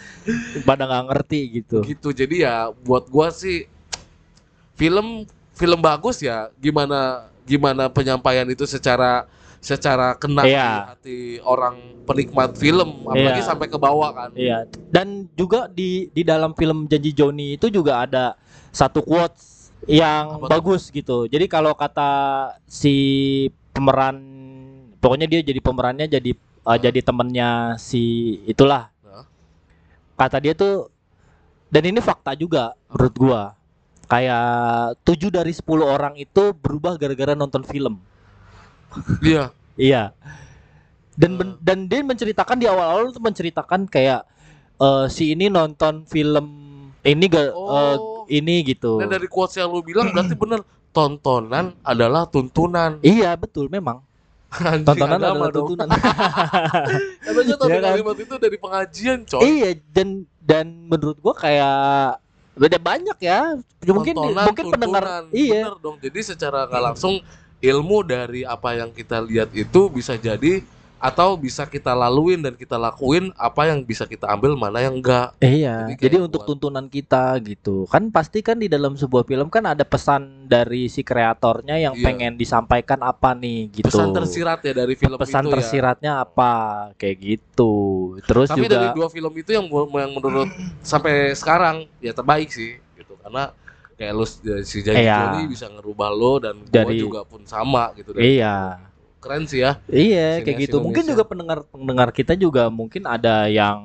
pada 0.63 0.87
nggak 0.87 1.05
ngerti 1.09 1.41
gitu. 1.65 1.83
gitu 1.83 2.15
jadi 2.15 2.35
ya 2.47 2.55
buat 2.87 3.11
gua 3.11 3.35
sih 3.35 3.67
film 4.79 5.27
film 5.59 5.81
bagus 5.83 6.23
ya 6.23 6.47
gimana 6.63 7.32
gimana 7.45 7.91
penyampaian 7.91 8.47
itu 8.49 8.65
secara 8.65 9.27
secara 9.63 10.19
kena 10.19 10.43
Iya. 10.43 10.69
hati 10.95 11.39
orang 11.47 12.03
penikmat 12.03 12.59
film 12.59 13.07
apalagi 13.07 13.43
Iya. 13.43 13.47
sampai 13.47 13.71
ke 13.71 13.79
bawah 13.79 14.11
kan 14.11 14.31
Iya. 14.35 14.67
Dan 14.91 15.31
juga 15.39 15.71
di 15.71 16.11
di 16.11 16.23
dalam 16.27 16.51
film 16.59 16.91
Janji 16.91 17.15
Joni 17.15 17.55
itu 17.55 17.71
juga 17.71 18.03
ada 18.03 18.35
satu 18.75 19.07
quotes 19.07 19.71
yang 19.87 20.43
Apa 20.43 20.59
bagus 20.59 20.91
gitu. 20.91 21.27
Jadi 21.27 21.47
kalau 21.47 21.75
kata 21.75 22.11
si 22.67 22.95
pemeran 23.75 24.19
pokoknya 24.99 25.27
dia 25.27 25.41
jadi 25.43 25.59
pemerannya 25.59 26.07
jadi 26.07 26.31
uh, 26.67 26.79
jadi 26.79 27.01
temennya 27.03 27.79
si 27.79 28.39
itulah. 28.47 28.91
Kata 30.15 30.39
dia 30.39 30.55
tuh 30.55 30.87
dan 31.67 31.83
ini 31.89 31.99
fakta 31.99 32.35
juga 32.35 32.75
menurut 32.91 33.15
gua. 33.15 33.43
Kayak 34.13 34.45
7 35.03 35.33
dari 35.33 35.51
10 35.51 35.65
orang 35.81 36.15
itu 36.15 36.53
berubah 36.53 36.95
gara-gara 36.95 37.33
nonton 37.33 37.65
film. 37.65 37.97
iya 39.21 39.49
Iya. 39.89 40.13
Dan 41.13 41.37
ben- 41.37 41.57
dan 41.59 41.79
dia 41.87 42.01
menceritakan 42.03 42.57
di 42.57 42.67
awal-awal 42.67 43.09
tuh 43.09 43.21
menceritakan 43.21 43.85
kayak 43.87 44.29
eh, 44.77 45.07
si 45.09 45.33
ini 45.33 45.49
nonton 45.49 46.05
film 46.05 46.45
ini 47.03 47.25
gak 47.27 47.49
eh, 47.49 47.57
Oh. 47.57 48.29
ini 48.29 48.63
gitu. 48.67 48.97
dan 48.97 49.09
dari 49.11 49.27
quotes 49.27 49.57
yang 49.57 49.69
lu 49.69 49.81
bilang 49.81 50.09
berarti 50.09 50.33
bener 50.35 50.61
tontonan 50.91 51.73
adalah 51.83 52.25
tuntunan 52.27 53.01
Iya 53.01 53.33
betul 53.35 53.67
memang. 53.67 54.05
Anjing, 54.53 54.85
tontonan 54.85 55.17
adalah 55.19 55.49
dong. 55.49 55.65
tuntunan 55.67 55.89
Katanya 57.25 57.57
tadi 57.61 57.71
Iya 57.71 57.79
kan? 57.79 57.91
kalimat 57.91 58.17
itu 58.19 58.35
dari 58.37 58.57
pengajian, 58.57 59.19
coy. 59.25 59.41
iya 59.43 59.71
dan 59.89 60.09
dan 60.39 60.67
menurut 60.87 61.17
gua 61.19 61.33
kayak 61.35 62.21
beda 62.53 62.77
banyak 62.77 63.19
ya 63.19 63.57
mungkin 63.83 64.13
Tontonan, 64.13 64.45
mungkin 64.47 64.65
pendengar 64.69 65.03
tuntunan. 65.03 65.25
iya 65.33 65.63
Bener 65.65 65.77
dong. 65.79 65.97
Jadi 65.99 66.19
secara 66.23 66.65
nggak 66.65 66.83
langsung 66.85 67.15
ilmu 67.59 67.99
dari 68.03 68.43
apa 68.43 68.75
yang 68.75 68.91
kita 68.91 69.21
lihat 69.21 69.51
itu 69.53 69.81
bisa 69.89 70.15
jadi 70.15 70.61
atau 70.99 71.35
bisa 71.35 71.67
kita 71.67 71.91
laluin 71.93 72.39
dan 72.39 72.55
kita 72.55 72.79
lakuin 72.79 73.35
apa 73.35 73.67
yang 73.67 73.83
bisa 73.83 74.07
kita 74.07 74.23
ambil 74.29 74.55
mana 74.55 74.79
yang 74.79 74.95
enggak. 74.95 75.35
Iya, 75.39 75.91
Jadi 75.91 75.99
jadi, 75.99 76.15
kayak 76.15 76.27
untuk 76.31 76.41
buat- 76.41 76.51
tuntunan 76.55 76.87
kita 76.87 77.25
gitu. 77.43 77.91
Kan 77.91 78.15
pasti 78.15 78.39
kan 78.39 78.55
di 78.55 78.71
dalam 78.71 78.95
sebuah 78.95 79.27
film 79.27 79.51
kan 79.51 79.67
ada 79.67 79.83
pesan 79.83 80.47
dari 80.47 80.87
si 80.87 81.03
kreatornya 81.03 81.75
yang 81.77 81.99
Iya. 81.99 82.07
pengen 82.07 82.39
disampaikan 82.39 83.03
apa 83.03 83.35
nih 83.35 83.75
gitu. 83.75 83.91
Pesan 83.91 84.15
tersirat 84.15 84.63
ya 84.63 84.73
dari 84.77 84.95
film 84.95 85.19
Pesan 85.19 85.43
itu 85.43 85.49
ya. 85.49 85.55
tersiratnya 85.57 86.13
apa 86.21 86.53
kayak 86.95 87.17
gitu. 87.19 87.75
Terus 88.25 88.49
Tapi 88.51 88.67
dari 88.67 88.89
juga 88.89 88.97
dua 88.97 89.09
film 89.09 89.33
itu 89.37 89.51
yang 89.53 89.67
yang 89.71 90.13
menurut 90.13 90.49
sampai 90.81 91.33
sekarang 91.33 91.87
ya 91.99 92.13
terbaik 92.13 92.49
sih 92.51 92.79
gitu 92.95 93.15
karena 93.21 93.53
kayak 93.95 94.13
lu 94.13 94.27
si 94.67 94.79
Jadi 94.83 95.07
Iya. 95.07 95.17
Johnny 95.19 95.43
bisa 95.47 95.67
ngerubah 95.71 96.09
lo 96.11 96.33
dan 96.43 96.55
gua 96.59 96.73
Dari- 96.73 96.99
juga 96.99 97.21
pun 97.23 97.47
sama 97.47 97.95
gitu. 97.95 98.11
Dan 98.17 98.23
iya. 98.23 98.57
Keren 99.23 99.47
sih 99.47 99.63
ya. 99.63 99.79
Iya, 99.87 100.43
kayak 100.43 100.67
gitu. 100.67 100.83
Mungkin 100.83 101.07
juga 101.07 101.23
pendengar-pendengar 101.23 102.11
kita 102.11 102.35
juga 102.35 102.67
mungkin 102.67 103.07
ada 103.07 103.47
yang 103.47 103.79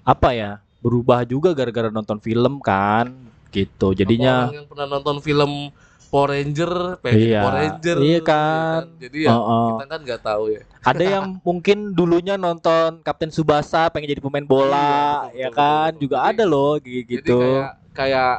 apa 0.00 0.32
ya? 0.32 0.50
Berubah 0.80 1.26
juga 1.28 1.52
gara-gara 1.52 1.92
nonton 1.92 2.16
film 2.16 2.56
kan 2.64 3.12
gitu. 3.52 3.92
Apa 3.92 3.98
Jadinya 4.00 4.48
orang 4.48 4.56
yang 4.64 4.68
pernah 4.70 4.86
nonton 4.88 5.16
film 5.20 5.68
Power 6.08 6.28
Ranger, 6.30 6.72
pengen 6.98 7.20
Iya. 7.22 7.40
Power 7.40 7.54
Ranger. 7.54 7.96
Iya 7.98 8.10
ya 8.10 8.20
kan. 8.22 8.82
Jadi 8.96 9.18
ya 9.20 9.30
Heeh. 9.30 9.66
kita 9.70 9.84
kan 9.86 10.00
nggak 10.02 10.22
tahu 10.22 10.44
ya. 10.48 10.60
ada 10.80 11.04
yang 11.06 11.24
mungkin 11.46 11.78
dulunya 11.92 12.34
nonton 12.34 13.02
Kapten 13.02 13.28
Subasa 13.28 13.86
pengen 13.88 14.08
jadi 14.08 14.20
pemain 14.20 14.42
bola 14.42 15.28
Iya, 15.28 15.28
betul, 15.28 15.28
ya 15.34 15.46
betul, 15.46 15.52
kan 15.54 15.90
betul. 15.90 16.00
juga 16.00 16.16
Jadi- 16.18 16.28
ada 16.30 16.44
loh 16.44 16.72
kayak 16.74 16.88
Jadi 16.96 17.12
gitu 17.12 17.36
kayak 17.38 17.68
kayak 17.92 18.32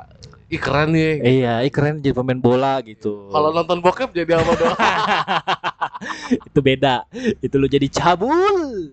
ih 0.50 0.58
keren 0.58 0.90
nih. 0.90 1.14
iya 1.22 1.54
ih 1.60 1.70
keren 1.70 1.96
jadi 1.96 2.16
pemain 2.16 2.40
bola 2.40 2.82
gitu 2.82 3.30
Kalau 3.30 3.50
nonton 3.52 3.78
bokep 3.78 4.10
jadi 4.12 4.32
apa 4.36 4.52
dong? 4.56 4.74
itu 6.50 6.60
beda 6.60 6.96
itu 7.38 7.56
lo 7.56 7.68
jadi 7.68 7.86
cabul 7.88 8.90